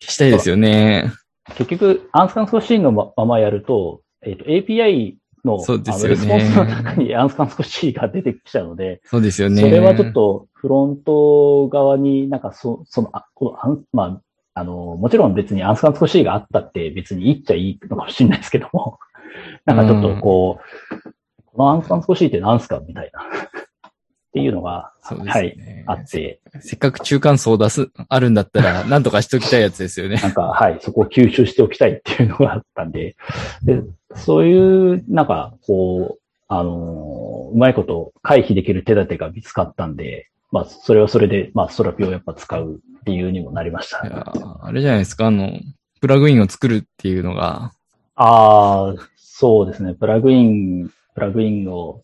[0.00, 1.12] 消したいですよね。
[1.56, 9.60] 結局、アンスカンスコ C のままやると、えっ、ー、と、API のそうですよ、ね、レスポンスの中にアンスカンスコ C が出てきちゃうので、そうですよね。
[9.60, 14.20] それはちょっとフロント側になんかそ、その、あこのアン、まあ、
[14.54, 18.98] あの、もちろん別にアンスカンスコ C があったって別に言っちゃいいのかもしれないですけども、
[19.66, 21.00] なんかちょっとこう、うん、
[21.46, 23.22] このアンスカンスコ C って何すかみたいな。
[23.88, 23.92] っ
[24.32, 26.40] ていうのが、ね、はい、あって。
[26.60, 30.16] せっかく中間層を出す、あるんだったら、 なんとかしておきたいやつですよね。
[30.16, 33.16] なんか、はい、そこを吸収しておきたいっていうのがあったんで、
[33.64, 33.82] で、
[34.14, 36.22] そういう、なんか、こう、
[36.54, 44.06] あのうまいこと回避できる手立てが見つかったんで、まあ、それはそれで、まあ、ストラピをやっぱ使う理由にもなりました。
[44.06, 44.30] いや
[44.60, 45.58] あれじゃないですか、あの、
[46.02, 47.72] プラグインを作るっていうのが。
[48.16, 49.94] ああ、そうですね。
[49.94, 52.02] プラグイン、プラグインを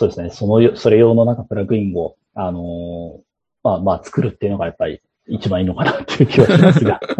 [0.00, 0.30] そうですね。
[0.30, 3.20] その、それ用のなんかプラグインを、あのー、
[3.62, 6.98] まあまあ作るっていうのがやっぱり一番いいのかなっていう気はしますが。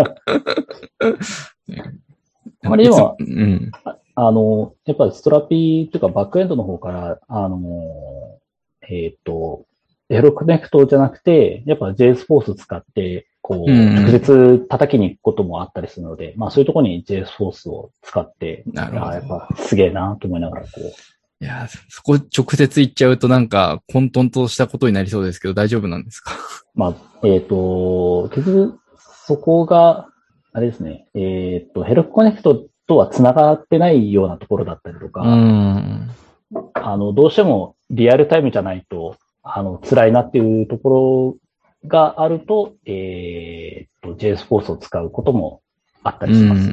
[2.65, 9.67] あまりでも、うん、ああの、やっぱりストラピーというかバックエンドの方から、あのー、えっ、ー、と、
[10.09, 19.13] Heroku Connect じゃなくて、やっぱ JSForce 使って、こう、直接叩きに行くこともあったりするので、まあそういうところに JSForce を使って、なるほど。
[19.13, 26.33] やっぱすげえなと思いながらこう、いや、そこ直接言っちゃうとなんか混沌としたことになりそうですけど大丈夫なんですか？
[26.75, 26.95] まあ、
[27.27, 28.79] えっ、ー、と、結局、
[29.27, 30.09] そこが、
[30.53, 41.39] あれですね、えっ、ー、と、 Heroku Connect とは繋がってないようなところだったりとか、あの、どうしてもリアルタイムじゃないと、あの、辛いなっていうとこ
[41.85, 45.63] ろがあると、えっ、ー、と、JS フォースを使うことも
[46.03, 46.71] あったりします。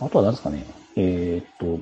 [0.00, 0.64] あとは何ですかね、
[0.96, 1.80] えっ、と、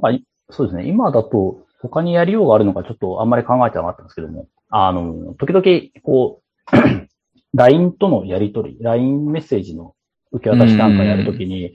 [0.00, 0.86] なんかそうですね。
[0.86, 5.64] 今だと他にやりようがあるのかちょっとあんまり考えてなかったんですけども、あの、時々、
[6.02, 6.40] こ
[6.72, 6.76] う、
[7.54, 9.94] LINE とのやりとり、LINE メッセージの
[10.30, 11.74] 受け渡しなんかやるときに、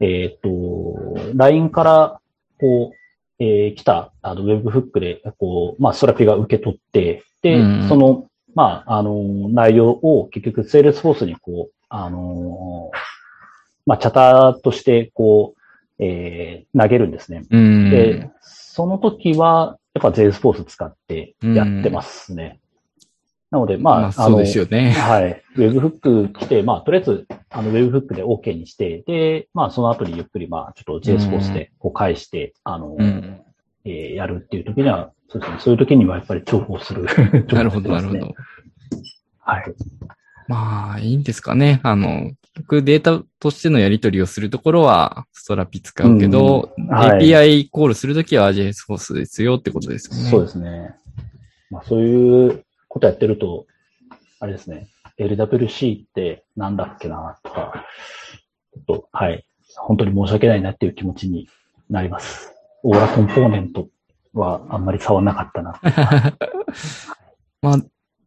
[0.00, 0.48] えっ、と、
[1.34, 2.20] LINE から、
[2.60, 2.96] こう、
[3.38, 7.58] えー、来た、あの、 webhook で、こう、まあ、 Strapi が受け取って、で、
[7.88, 12.90] その、まあ、あの、内容を結局、セールスフォースにこう、あの、
[13.86, 15.60] まあ、 Chatter として、こう、
[15.98, 17.42] えー、投げるんですね。
[17.50, 22.60] で、その時は、やっぱ j スポーツ使ってやってますね。
[23.54, 24.90] なので、まあ、まあ、そうですよね。
[24.90, 25.42] はい。
[25.54, 32.96] webhook 来て、まあ、とりあえず、あの、 webhook で OK にして、で、まあ、その後にゆっくり、まあ、ちょっと j スポーツでこう返して、あの、
[33.84, 35.58] えー、やるっていう時には、そうですね。
[35.60, 37.04] そういう時にはやっぱり重宝する、
[37.52, 38.34] なるほど、なるほど。
[39.38, 39.74] はい。
[40.48, 41.80] まあ、いいんですかね。
[41.84, 50.30] あの、局データとしてのやり取りをするところはストラピ使うけど、うんはい、API コールするときは JS フォースですよってことですよね。
[50.30, 50.94] そうですね。
[51.70, 53.66] まあ、そういうことやってると、
[54.38, 54.88] あれですね。
[55.18, 57.84] LWC ってなんだっけなとか、
[58.72, 59.44] ちょっと、はい。
[59.76, 61.48] 本当に申し訳ないなっていう気持ちに
[61.90, 62.52] なります。
[62.84, 63.88] オーラコンポーネント
[64.32, 65.80] はあんまり触らなかったな。
[67.62, 67.74] ま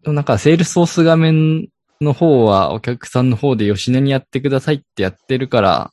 [0.06, 1.70] あ、なんか、セールスソース画面
[2.02, 5.92] の方はお客さんの方で吉根にやってくださいってやってるから、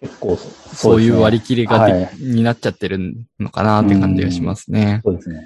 [0.00, 5.00] 結構そ、そういう割り切りが、はい、になっちゃってるのかなって感じがしますね。
[5.04, 5.44] そうですね。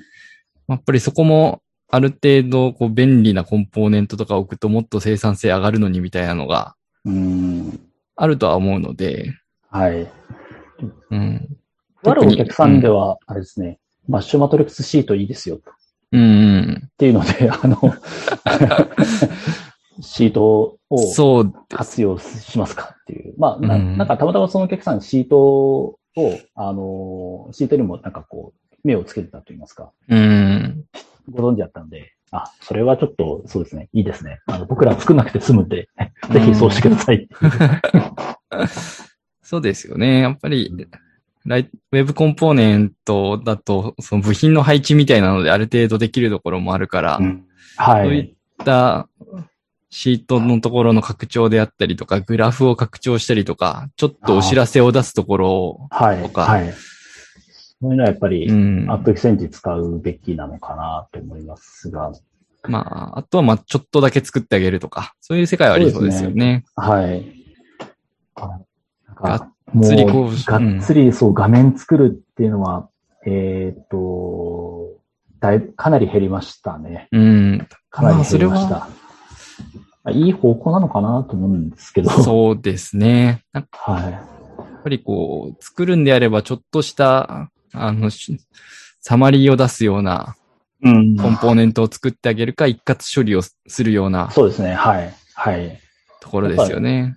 [0.68, 6.74] やっぱりそこもある程度こう便利なコンポーネントとか置くともっと生産性上がるのにみたいなのが
[8.16, 9.34] あるとは思うので。
[9.70, 10.10] はい。
[11.10, 11.58] うん。
[12.04, 13.78] あるお客さんでは、あれですね、
[14.08, 15.70] うん、マッシュマトリックスシートいいですよと。
[16.12, 16.82] うん。
[16.86, 17.78] っていうので、あの
[20.02, 23.34] シートを活用しますかっていう。
[23.38, 25.98] まあな、なんかたまたまそのお客さんシートを、
[26.54, 29.92] あの、シートにもなんかこう、目をつけてたと言いますか。
[30.08, 30.84] うん。
[31.30, 33.88] ご存知だったんで、あ、それはちょっと、そうですね。
[33.92, 34.40] いいですね。
[34.46, 35.88] あの、僕ら作んなくて済むんで、
[36.32, 37.28] ぜひそうしてください。
[39.42, 40.20] そうですよね。
[40.20, 40.88] やっぱり、
[41.44, 47.44] ライウェブコンポーネントだと、その部品の配置みたいなのである程度できるところもあるから、うん、
[47.76, 48.04] はい。
[48.04, 48.34] そういっ
[48.64, 49.08] た
[49.94, 56.42] シートのところの拡張であったりとか、グラフを拡張したりとか、ちょっとお知らせを出すところとか。
[56.44, 56.64] はい。
[56.64, 62.10] はい、そういうのはやっぱり、うん、アップエクセンジ使うべきなのかなと思いますが。
[62.66, 66.64] まあ、あとはまあ、ちょっとだけ作ってあげるとか、そういう世界はありそうですよね。
[66.74, 67.26] はい。
[68.34, 68.64] なん
[69.14, 72.88] がか、っつりこうがっつり、そう、画面作るっていうのは、
[73.26, 74.88] えーっと、
[75.38, 77.08] だいぶ、かなり減りましたね。
[77.12, 77.68] うん。
[77.90, 78.76] かなり減りましまあた。
[78.86, 79.01] あ
[80.10, 82.10] いい方向なのかなと思うんですけど。
[82.10, 83.44] そうですね。
[83.52, 84.12] はい。
[84.12, 88.38] やっぱりこう、作るんであれば、ちょっとした、あの、し
[89.00, 90.36] サマリーを出すような
[90.84, 94.74] うんコンポーネントを作ってあげるか、一括処理をするようなそうですね。
[94.74, 95.14] はい。
[95.34, 95.68] はい。
[95.68, 95.76] やっ
[96.20, 97.16] ところですよね。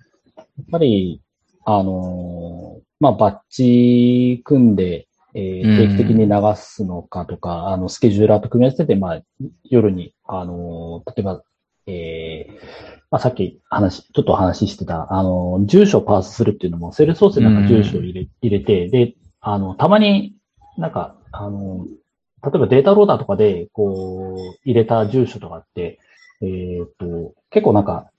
[0.70, 1.20] ぱり、
[1.64, 9.20] あのーまあ、バッチ組んで、えー定期的に流すのかとか、あの、スケジューラーと組み合わせて、まあ、
[9.64, 11.42] 夜に、あのー例えば、
[11.86, 20.34] えーまあ、さっき話、ちょっと話してた、あのー住所をパースするっていうのも、セールスソースになんか住所を入れ,、入れて、で、あの、たまに
[20.76, 22.06] なんか、あのー
[22.44, 25.98] 例えばデータローダーとかで、こう、入れた住所とかって、
[26.42, 28.10] えっ、と、結構なんか、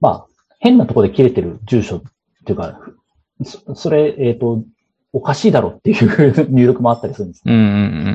[0.00, 0.26] まあ、
[0.58, 2.02] 変なところで切れてる住所っ
[2.44, 2.80] ていうか、
[3.44, 4.64] そそれ、えっ、と、
[5.12, 7.42] おかしいだろっていう 入力もあったりするんです。
[7.44, 7.56] うんう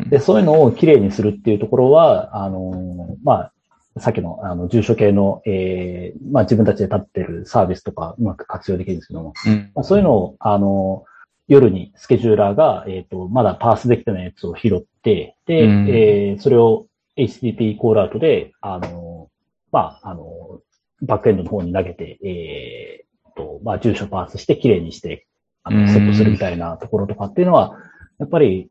[0.08, 3.52] んで、そういうのをきれいにするっていうところは、あの、まあ、
[3.98, 9.52] さっきの、あの、住所系の、えーまあ自分たちで立ってるサービスとかうまく活用できるんですけども、うん。
[9.52, 11.06] うんまあ、そういうのを、あの、
[11.48, 15.88] 夜にスケジューラーが、えっ、と、まだパースできてないやつを拾って、で、うん。
[15.90, 16.88] えーそれを
[17.18, 19.30] HTTP コールアウトで、あの、
[19.72, 20.60] まあ、あの、
[21.02, 25.26] バックエンドの方に投げて、えーと、まあ、住所パースしてきれいにして、
[25.64, 25.88] あの、うん。
[25.88, 27.78] セットするみたいなところとかっていうのは、
[28.20, 28.70] やっぱり、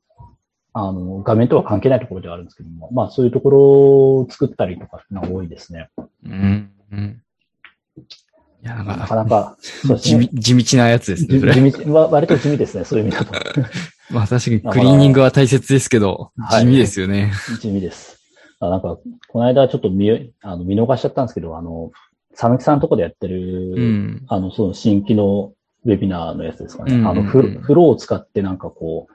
[0.75, 5.89] あの、画面とは関係ないところではあるんですけども、まあ、そういうところを作ったりとかっていうのが多いですね。
[6.27, 6.71] うん。
[6.93, 7.23] うん。
[7.97, 11.55] いや、なかか、なか、 そうですね地味、地道なやつですね、地それ。
[11.55, 13.33] 地味わ割と地味ですね、そういう意味だと。
[14.11, 17.33] まあ確かにクリーニングは大切ですけど、はい地味ですよね。
[17.61, 18.19] 地味です。
[18.59, 18.99] あなんか、
[19.29, 20.11] この間ちょっと見、
[20.43, 21.93] あの見逃しちゃったんですけど、あの、
[22.33, 24.23] さぬきさんのとこでやってる、うん。
[24.27, 25.53] あの、その新規の
[25.85, 26.95] ウェビナーのやつですかね。
[26.95, 29.15] うんうんうんあのフローを使ってなんかこう、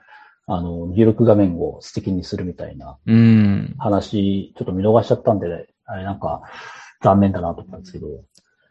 [0.52, 3.74] あの、入力画面を素敵にするみたいなうん。
[3.78, 6.42] 話、ちょっと見逃しちゃったんで、あれなんか、
[7.02, 8.08] 残念だなと思ったんですけど、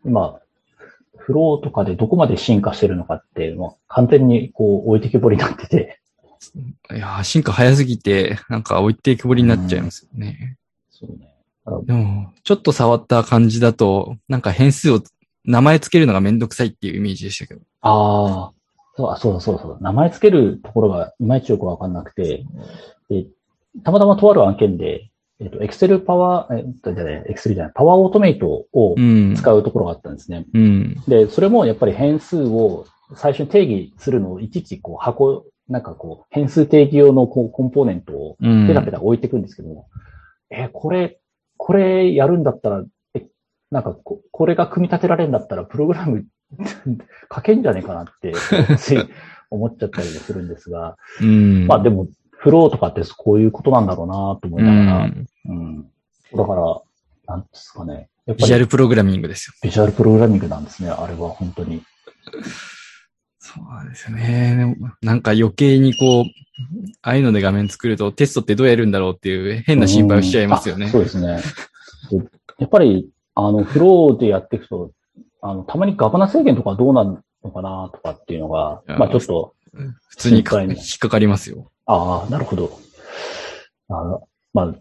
[0.05, 0.39] 今、
[1.17, 5.99] フローとかでどこまで進化してるのかって、もう完全にこう置いてけぼりになってて、
[6.93, 10.57] いやー、進化早すぎて、なんか置いていくぼりになっちゃいますよね。
[10.89, 11.33] そうね。
[11.85, 15.01] でも、ちょっと触った感じだと、なんか変数を、
[15.45, 17.61] 名前つけるのがめんどくさいっていうイメージでしたけど。
[17.81, 18.58] ああ、
[18.99, 19.77] そう、あそうだそうだそうだ。
[19.79, 22.43] 名前つけるところがいまいちよくわかんなくて、
[23.09, 23.27] で、
[23.85, 29.35] たまたまとある案件で、えっと、Excel パワー、えっと、じゃない、Excel じゃない、パワーオートメイトをうん。
[29.35, 30.45] 使うところがあったんですね。
[30.53, 30.95] うん。
[31.07, 38.67] で、それもやっぱり変数を最初に定義するのをいちいちこう箱、なんかこう、変数定義用のこうコンポーネントをうん。
[38.67, 39.87] ペタペタ置いていくんですけども、
[40.49, 41.19] え、これ、
[41.55, 42.83] これやるんだったら、
[43.13, 43.25] え、
[43.71, 46.25] なんかこ、これが組み立てられるんだったら、プログラム
[47.33, 48.33] 書けんじゃねえかなって、
[48.77, 49.09] つい
[49.49, 51.67] 思っちゃったりするんですが、うん。
[51.67, 55.27] まあでも、フローとかってこういうことなんだろうなと思ういながら、ん。
[55.45, 55.83] うん。
[56.35, 56.81] だから、
[57.27, 58.09] なんですかね。
[58.25, 59.53] やっビジュアルプログラミングですよ。
[59.63, 61.83] ビジュアルプログラミングなんですね、あれは本当に。
[63.39, 64.77] そうですよね。
[65.01, 66.25] なんか余計にこう、
[67.01, 70.89] ああいうので画面作るとテストってどうやるんだろうっていう変な心配をしちゃいますよねう。
[70.89, 71.41] そうですね。
[72.11, 72.17] で
[72.59, 74.91] やっぱり、あの、フローでやっていくと、
[75.41, 79.53] あの、たまにガバナ制限とかどうなるのかなとかっていうのが、まあちょっと、
[80.09, 80.43] 普通に引っ
[80.99, 81.71] かかりますよ。
[81.85, 82.71] ああ、なるほど。
[83.89, 84.75] あのまあ、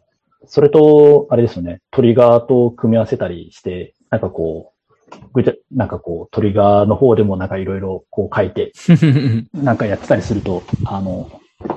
[0.46, 8.72] それと、あれですよね、トリガーと組み合わせたりして、なんかこう、ぐちゃ、なんかこう、トリガーの方でもなんかいろいろこう書いて、
[9.54, 11.30] なんかやってたりすると、あの、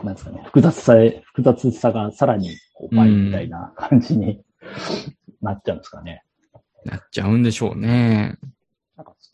[0.03, 4.41] なんですかね、複雑さへ、複雑さがさらにこう倍みたいな感じに
[5.41, 6.23] なっちゃうんですかね。
[6.85, 8.37] なっちゃうんでしょうね。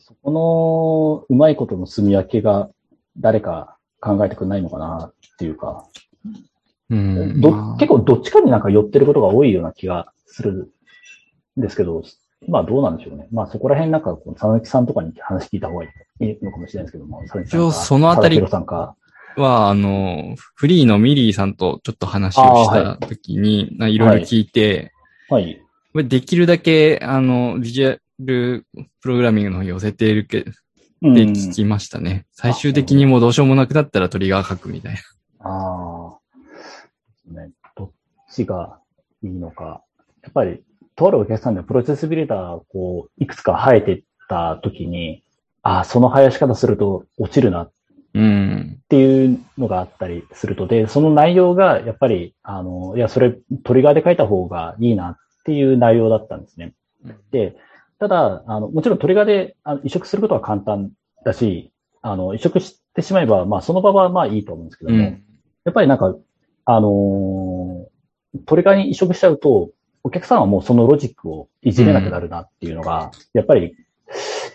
[0.08, 2.70] そこのうまいことの住み分けが
[3.18, 5.86] 誰か考えてくれないのかなっていうか、
[6.88, 7.42] うん。
[7.78, 10.72] 結構どっちかになんか寄ってることが多いような気がする
[11.58, 12.02] んですけど、
[12.48, 13.28] まあどうなんでしょうね。
[13.30, 15.88] まあそこら辺なんか、佐々木さんとかに話聞いた方がい
[16.20, 18.40] いのかもしれないですけども、佐々木さんか一応そのあたり。
[18.40, 24.92] は、あの、フリーのミリーさんとちょっと話をしたときに、ないろいろ聞いて、
[25.28, 25.60] はい。
[25.92, 28.66] これできるだけ、あの、ビジュアル
[29.00, 30.44] プログラミングの方に寄せているけ、
[31.00, 32.26] うんって聞きましたね。
[32.32, 35.48] 最終的にもうどうしようもなくなったらトリガー書くみたいな。
[35.48, 36.18] あ
[37.28, 37.32] あ。
[37.32, 37.90] ね、どっ
[38.32, 38.80] ちが
[39.22, 39.84] いいのか。
[40.24, 40.64] やっぱり、
[40.96, 45.22] とあるお客さんでプロセスビルダー、こう、いくつか生えてった時に、
[45.62, 47.72] ああ、その生やし方すると落ちるなっ
[48.14, 48.80] うん。
[48.88, 56.74] ていうのがあったりすると、で、その内容が、やっぱり、あの、いや、それトリガーで書いた方がいいなっっていう内容だったんですね。
[57.30, 57.56] で、
[57.98, 60.92] ただ、あの、もちろんトリガーであの移植することは簡単
[61.24, 61.72] だし、
[62.02, 65.22] あの、移植してしまえば、まあ、その場はまあいいと思うんですけども、うん、
[65.64, 66.14] やっぱりなんか、
[66.64, 69.70] あのー、トリガーに移植しちゃうと、
[70.04, 73.74] お客さんはもうそのロジックをいじれなくなるなっていうのが、やっぱり、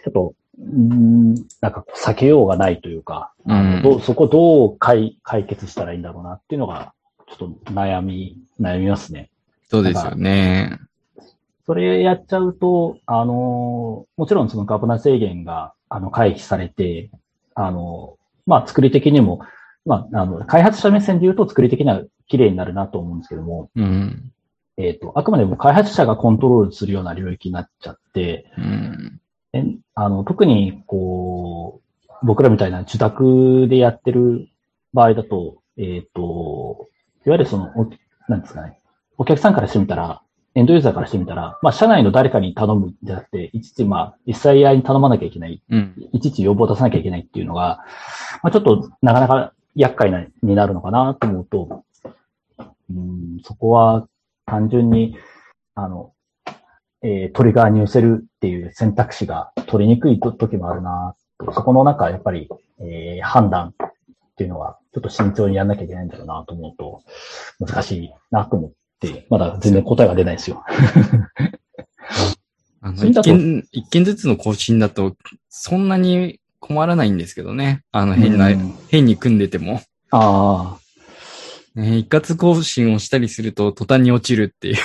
[0.03, 6.93] ちょっと、んなんか避けようがないというか、うん、どそこどう解解決したらいいんだろうなっていうのが、
[7.27, 9.29] ちょっと悩み、悩みますね。
[9.67, 10.79] そうですよね。
[11.65, 17.09] それやっちゃうと、あの、もちろんそのガバナ制限が、あの、回避されて、
[17.55, 19.39] あの、まあ、作り的にも、
[19.85, 24.31] まあ、あの、開発者目線で言うと作り的には綺麗になるなと思うんですけども、うん、
[24.77, 31.81] えっ、ー、と、あくまでも開発者がコントロールするような領域になっちゃって、うん、あの、特に、こ
[32.21, 34.49] う、僕らみたいな受託でやってる
[34.93, 36.89] 場合だと、えっ、ー、と、
[37.25, 37.71] いわゆるその、
[38.27, 38.79] なんですかね、
[39.17, 40.21] お客さんからしてみたら、
[40.55, 47.83] エンドユーザーからしてみたら、まあ、社内の誰かに頼むんじゃなくて、いちいち、まあ、実際合いに頼まなきゃいけない、うん、いちいち要望を出さなきゃいけないっていうのが、
[48.43, 51.83] まあ、ちょっとなかなか厄介な、になるのかなと思うと、
[52.89, 54.07] うん、そこは
[54.45, 55.17] 単純に、
[55.75, 56.13] あの、
[57.01, 61.15] えー、トリガーに寄せるっていう選択肢が取りにくい時もあるな
[61.51, 62.47] そこの中、やっぱり、
[62.79, 63.91] えー、判断っ
[64.37, 67.01] ていうのは、ちょっと慎重にやんなきゃいけないんだろうなと思うと、
[67.59, 68.77] 難しいなと思って、
[69.29, 70.63] まだ全然答えが出ないですよ。
[72.81, 75.15] あの一件、一件ずつの更新だと、
[75.49, 77.83] そんなに困らないんですけどね。
[77.91, 78.49] あの、変な、
[78.89, 79.81] 変に組んでても。
[80.11, 81.79] ああ。
[81.79, 84.75] ね、一括更新をしたりすると途端に落ちるっていう。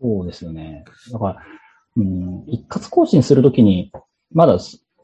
[0.00, 0.84] そうですよね。
[1.10, 1.42] だから、
[1.96, 3.92] うん、一括更新するときに、
[4.32, 4.58] まだ、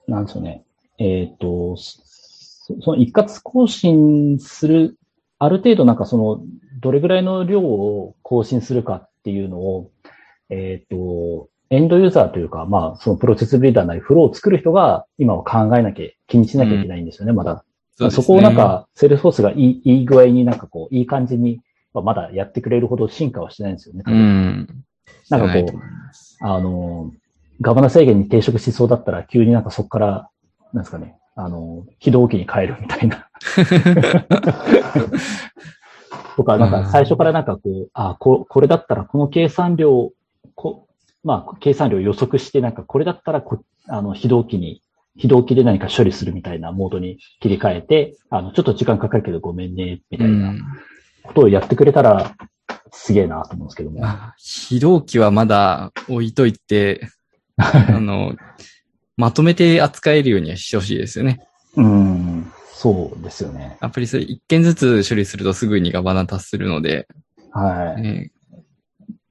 [0.07, 0.65] なんですよね。
[0.99, 4.99] えっ、ー、と、その一括更新する、
[5.39, 6.43] ある程度なんかその、
[6.81, 9.91] どれぐらいの量を更新するかっていうのを、
[10.51, 17.65] えっ、ー、と、エンドユーザーというか、まあ、そのプロセスビルダーなりフローを作る人が今は考えなきゃ、気にしなきゃいけないんですよね、うん、まだ。
[17.97, 21.61] そそこをなんか、セールスフォースがいいいい具合になんかこう、いい感じに、
[21.93, 24.05] まだやってくれるほど進化はしてないんですよね。
[24.07, 24.85] うん。
[25.31, 27.13] なんかこう、あの、
[27.61, 30.31] ガバナ制限に抵触しそうだったら、急になんかそこから、
[30.73, 33.29] なんですかね、あの、起動機に変えるみたいな。
[36.39, 40.13] とか、なんか最初からなんかこう、あこ、これだったらこの計算量、
[40.55, 40.87] こ
[41.25, 44.81] まあ、計算量予測して、なんかこれだったらこ、あの、非同期に、
[45.17, 50.55] 非同期で何か処理するみたいなモードに切り替えて、あの、ちょっと時間かかるけどごめんね、みたいな
[51.25, 52.37] ことをやってくれたら、
[52.93, 54.01] すげえなと思うんですけども。
[54.37, 57.09] 非同期はまだ置いといて、
[57.59, 58.37] あの、
[59.17, 61.41] まとめて扱えるようにはしてほしいですよね。
[61.75, 63.77] うん、そうですよね。
[63.81, 67.09] アプリそれ一件ずつ処理するとすぐにガバナ達するので。
[67.51, 68.07] はい。
[68.07, 68.31] え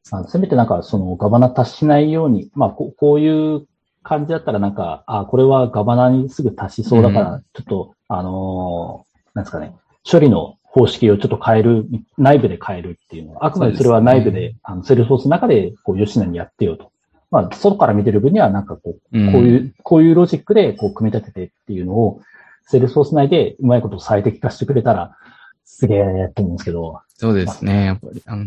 [0.04, 3.66] ー、せめてなんかそのガバナ達しないように、まあここういう
[4.04, 9.74] 感じだったらなんか、あ、これはガバナにすぐ達しそうだから、ちょっと、うん、あのー、なんですかね、
[10.04, 11.86] 処理の方式をちょっと変える、
[12.18, 16.92] 内部で変えるっていうのは、あくまでそれは内部で、でね、あの、セールスフォースの中で、こう、よしなにやってよと。
[17.32, 22.22] まあ、外から見てる分にはなんかこう、こういう、こういうロジックでこう組み立ててっていうのを、
[22.68, 25.18] セールスフォース内でうまいこと最適化してくれたら、
[25.64, 27.00] すげえと思うんですけど。
[27.18, 27.86] そうですね。
[27.86, 28.46] やっぱり、あの、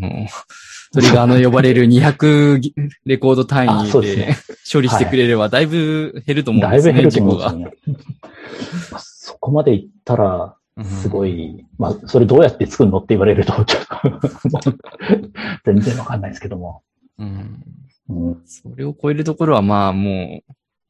[0.93, 2.61] トリガーの呼ばれる200
[3.05, 8.97] レコード単位で処理してくれれば、だいぶ減ると思うんですね、だいぶ減ると思うんですね。
[8.99, 14.73] そこまでいったら、すごい、うん、まあ、それどうやって作るのって言われると、 ちょっと
[15.65, 16.83] 全然わかんないですけども。
[17.17, 17.63] うん
[18.45, 20.41] それを超えるところはまあも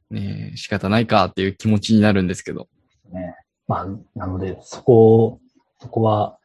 [0.10, 2.68] う、ね、仕方ないかっていう気持ちになるんですけど。
[3.12, 3.36] ね。
[3.68, 5.40] まあ、なので、そこ、
[5.80, 6.38] そこは、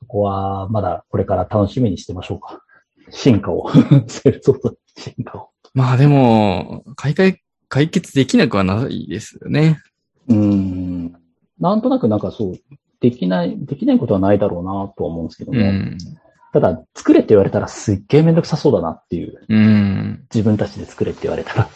[0.00, 2.62] そこはまだこれから楽しみにしてましょうか。
[3.10, 3.70] 進化を。
[4.08, 5.50] セルソー進化を。
[5.74, 9.80] まあでも、解解、解決できなくはないですよね。
[10.28, 11.12] うん。
[11.60, 12.54] なんとなくなんかそう、
[13.00, 15.60] できない、できないことはないだろうなとは思うんですけども。
[15.60, 15.98] うん
[16.52, 19.44] ただ、作れって言われたらすっげえめんどくさそうだなっていう。
[19.46, 20.26] うん。
[20.32, 21.64] 自分たちで作れって言われたら。
[21.64, 21.68] っ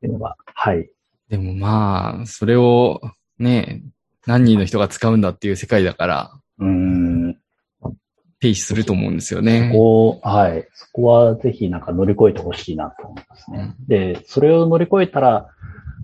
[0.00, 0.90] ていうのが、はい。
[1.28, 3.00] でもまあ、それを
[3.38, 3.82] ね、
[4.26, 7.36] 何人の人が使うんだっていう世界だから、うん。
[8.40, 9.70] 停止すると思うんですよね。
[9.72, 10.68] そこ、はい。
[10.74, 13.74] そこはぜひなんか乗り越えてほしいなと思いますね。
[13.78, 15.48] うん、で、それを乗り越えたら、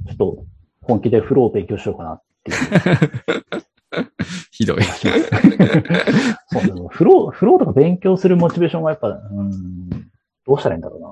[0.09, 0.45] ちょっと
[0.83, 2.59] 本気でフローを勉強しようかなっていう。
[4.51, 4.83] ひどい。
[6.49, 9.91] そうフロー、フローとか勉強するモチベーションがやっぱ、うん、
[10.47, 11.09] どうしたらいいんだろうな。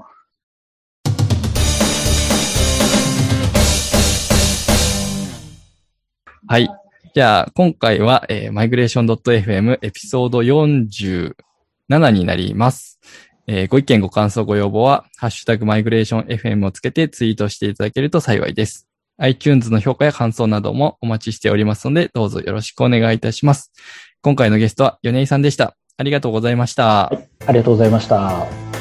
[6.50, 6.68] はい。
[7.14, 12.98] じゃあ、今回は、えー、migration.fm エピソード47になります。
[13.46, 18.88] えー、ご意見、ご感想、ご要望は、ハッシュタグマイグレーション FM をつけてツイートしていただけると幸いです。
[19.18, 23.70] iTunes の評価や感想などもお待ちしておりますので、どうぞよろしくお願いいたします。
[24.20, 25.76] 今回のゲストは米井さんでした。
[25.98, 26.84] ありがとうございました。
[26.84, 28.79] はい、ありがとうございました。